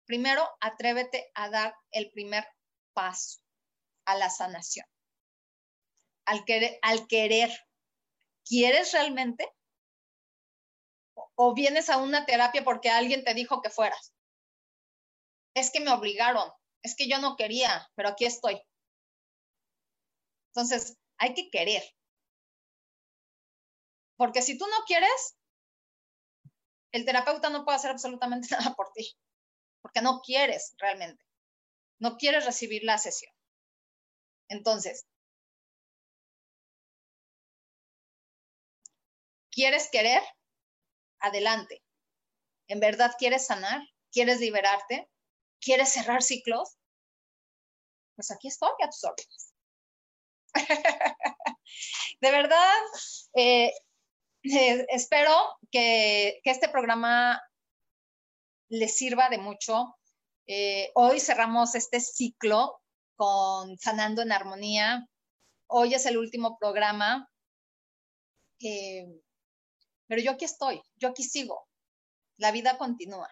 [0.05, 2.45] Primero, atrévete a dar el primer
[2.93, 3.39] paso
[4.05, 4.87] a la sanación.
[6.25, 7.51] Al querer, al querer.
[8.43, 9.47] ¿Quieres realmente?
[11.35, 14.13] O vienes a una terapia porque alguien te dijo que fueras.
[15.53, 16.49] Es que me obligaron,
[16.83, 18.61] es que yo no quería, pero aquí estoy.
[20.53, 21.83] Entonces, hay que querer.
[24.17, 25.37] Porque si tú no quieres,
[26.91, 29.15] el terapeuta no puede hacer absolutamente nada por ti,
[29.81, 31.23] porque no quieres realmente.
[31.99, 33.33] No quieres recibir la sesión.
[34.49, 35.05] Entonces,
[39.51, 40.21] ¿quieres querer?
[41.25, 41.83] Adelante.
[42.67, 43.81] ¿En verdad quieres sanar?
[44.11, 45.09] ¿Quieres liberarte?
[45.59, 46.77] ¿Quieres cerrar ciclos?
[48.15, 49.53] Pues aquí estoy a tus órdenes.
[52.21, 52.73] de verdad,
[53.33, 53.71] eh,
[54.43, 55.31] eh, espero
[55.71, 57.41] que, este programa
[58.69, 59.97] les sirva de mucho.
[60.47, 62.81] Eh, hoy cerramos este ciclo
[63.15, 65.07] con Sanando en Armonía.
[65.67, 67.29] Hoy es el último programa.
[70.07, 71.67] Pero yo aquí estoy, yo aquí sigo.
[72.37, 73.29] La vida continúa.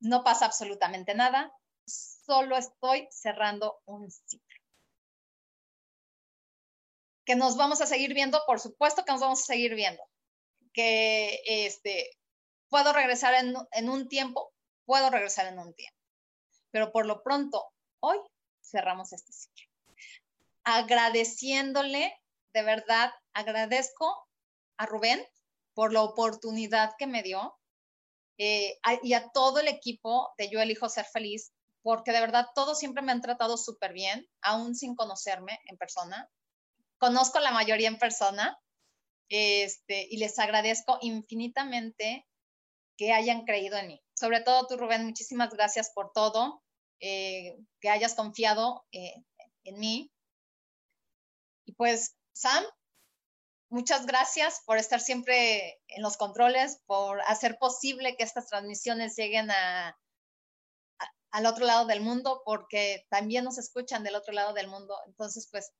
[0.00, 1.52] No pasa absolutamente nada,
[1.86, 4.58] solo estoy cerrando un ciclo.
[7.24, 10.02] Que nos vamos a seguir viendo, por supuesto que nos vamos a seguir viendo.
[10.72, 12.10] Que este,
[12.68, 14.52] puedo regresar en, en un tiempo,
[14.84, 16.00] puedo regresar en un tiempo.
[16.72, 17.64] Pero por lo pronto,
[18.00, 18.18] hoy
[18.60, 19.66] cerramos este ciclo.
[20.64, 22.21] Agradeciéndole
[22.54, 24.28] de verdad agradezco
[24.78, 25.24] a Rubén
[25.74, 27.58] por la oportunidad que me dio
[28.38, 32.78] eh, y a todo el equipo de Yo Elijo Ser Feliz, porque de verdad todos
[32.78, 36.28] siempre me han tratado súper bien, aún sin conocerme en persona.
[36.98, 38.58] Conozco la mayoría en persona
[39.28, 42.26] este, y les agradezco infinitamente
[42.96, 44.02] que hayan creído en mí.
[44.14, 46.62] Sobre todo tú, Rubén, muchísimas gracias por todo,
[47.00, 49.14] eh, que hayas confiado eh,
[49.64, 50.12] en mí.
[51.64, 52.64] Y pues Sam,
[53.70, 59.50] muchas gracias por estar siempre en los controles, por hacer posible que estas transmisiones lleguen
[61.30, 64.96] al otro lado del mundo, porque también nos escuchan del otro lado del mundo.
[65.06, 65.72] Entonces, pues,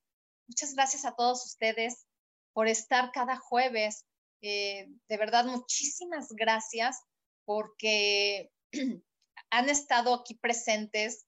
[0.47, 2.05] muchas gracias a todos ustedes
[2.53, 4.05] por estar cada jueves.
[4.41, 7.01] Eh, de verdad, muchísimas gracias
[7.45, 8.51] porque
[9.49, 11.25] han estado aquí presentes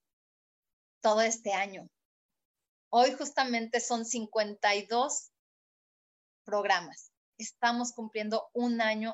[1.02, 1.88] todo este año.
[2.98, 5.34] Hoy justamente son 52
[6.46, 7.12] programas.
[7.38, 9.14] Estamos cumpliendo un año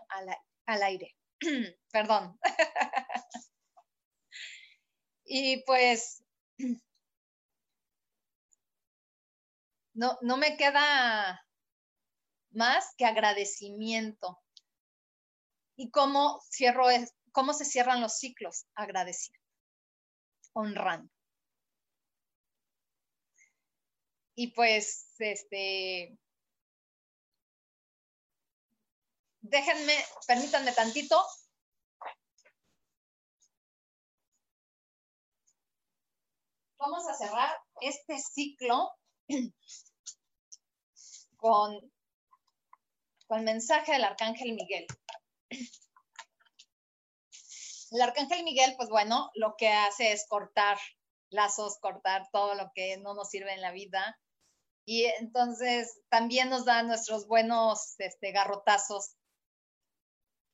[0.67, 1.15] al, aire.
[1.91, 2.39] Perdón.
[5.25, 6.23] Y pues
[9.95, 11.43] no, no me queda
[12.51, 14.39] más que agradecimiento.
[15.75, 16.85] ¿Y cómo, cierro,
[17.31, 18.67] cómo se cierran los ciclos?
[18.75, 19.41] Agradeciendo,
[20.53, 21.11] honrando.
[24.41, 26.17] Y pues, este,
[29.41, 29.93] déjenme,
[30.25, 31.23] permítanme tantito.
[36.79, 38.89] Vamos a cerrar este ciclo
[41.37, 41.79] con,
[43.27, 44.87] con el mensaje del Arcángel Miguel.
[47.91, 50.79] El Arcángel Miguel, pues bueno, lo que hace es cortar
[51.29, 54.17] lazos, cortar todo lo que no nos sirve en la vida.
[54.85, 59.15] Y entonces también nos da nuestros buenos este, garrotazos.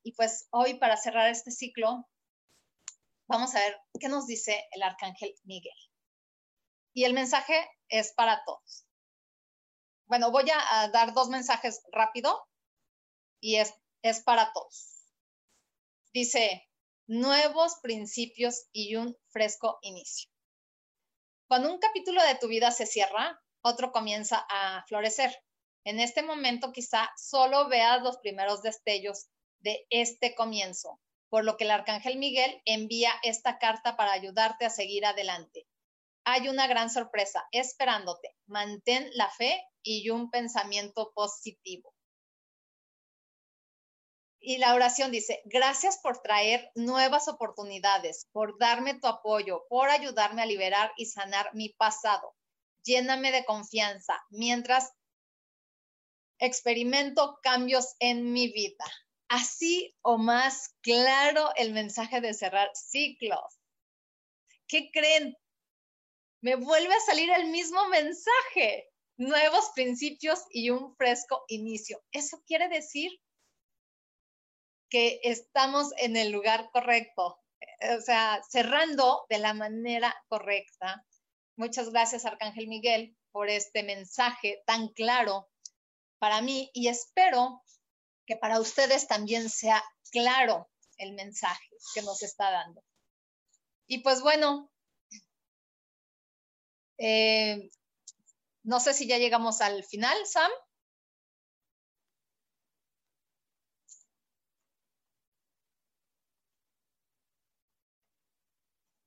[0.04, 2.08] Y pues hoy para cerrar este ciclo,
[3.28, 5.76] vamos a ver qué nos dice el Arcángel Miguel.
[6.94, 8.86] Y el mensaje es para todos.
[10.08, 12.48] Bueno, voy a, dar dos mensajes rápido
[13.42, 15.06] y es, es para todos.
[16.14, 16.68] Dice,
[17.08, 20.30] nuevos principios y un fresco inicio.
[21.48, 25.36] Cuando un capítulo de tu vida se cierra, otro comienza a florecer.
[25.84, 29.28] En este momento quizá solo veas los primeros destellos
[29.60, 31.00] de este comienzo,
[31.30, 35.68] por lo que el arcángel Miguel envía esta carta para ayudarte a seguir adelante.
[36.26, 38.36] Hay una gran sorpresa esperándote.
[38.48, 41.94] Mantén la fe y un pensamiento positivo.
[44.40, 50.42] Y la oración dice, gracias por traer nuevas oportunidades, por darme tu apoyo, por ayudarme
[50.42, 52.37] a liberar y sanar mi pasado.
[52.88, 54.94] Lléname de confianza mientras
[56.40, 58.86] experimento cambios en mi vida.
[59.28, 63.60] Así o más claro el mensaje de cerrar ciclos.
[64.70, 65.36] ¿Qué creen?
[66.42, 68.90] Me vuelve a salir el mismo mensaje.
[69.18, 72.02] Nuevos principios y un fresco inicio.
[72.12, 73.12] Eso quiere decir
[74.90, 77.42] que estamos en el lugar correcto,
[77.98, 81.06] o sea, cerrando de la manera correcta.
[81.58, 85.50] Muchas gracias, Arcángel Miguel, por este mensaje tan claro
[86.20, 87.64] para mí y espero
[88.28, 92.84] que para ustedes también sea claro el mensaje que nos está dando.
[93.88, 94.72] Y pues bueno,
[97.00, 97.72] eh,
[98.64, 100.52] no sé si ya llegamos al final, Sam.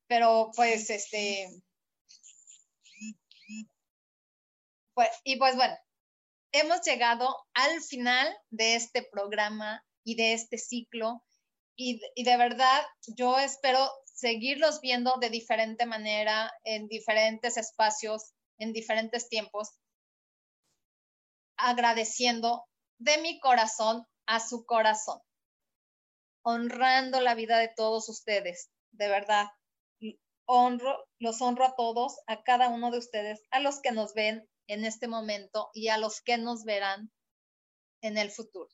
[0.08, 1.62] Pero pues este...
[5.00, 5.74] Pues, y pues bueno,
[6.52, 11.24] hemos llegado al final de este programa y de este ciclo
[11.74, 12.82] y, y, de verdad
[13.16, 19.70] yo espero seguirlos viendo de diferente manera, en diferentes espacios, en diferentes tiempos,
[21.56, 22.66] agradeciendo
[22.98, 25.22] de mi corazón a su corazón,
[26.44, 29.46] honrando la vida de todos ustedes, de verdad
[30.44, 34.49] honro, los honro a todos, a cada uno de ustedes, a los que nos ven
[34.70, 37.10] en este momento y a los que nos verán
[38.00, 38.70] en el futuro.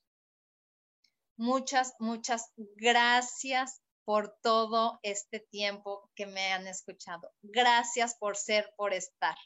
[1.37, 7.33] Muchas, muchas gracias por todo este tiempo que me han escuchado.
[7.43, 9.37] Gracias por ser, por estar.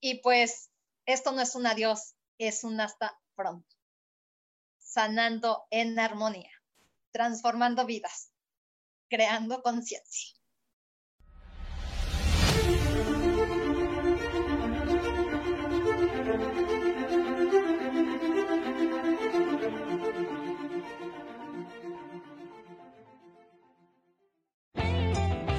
[0.00, 0.70] Y pues
[1.06, 3.76] esto no es un adiós, es un hasta pronto.
[4.78, 6.52] Sanando en armonía,
[7.12, 8.30] transformando vidas
[9.14, 10.34] creando conciencia.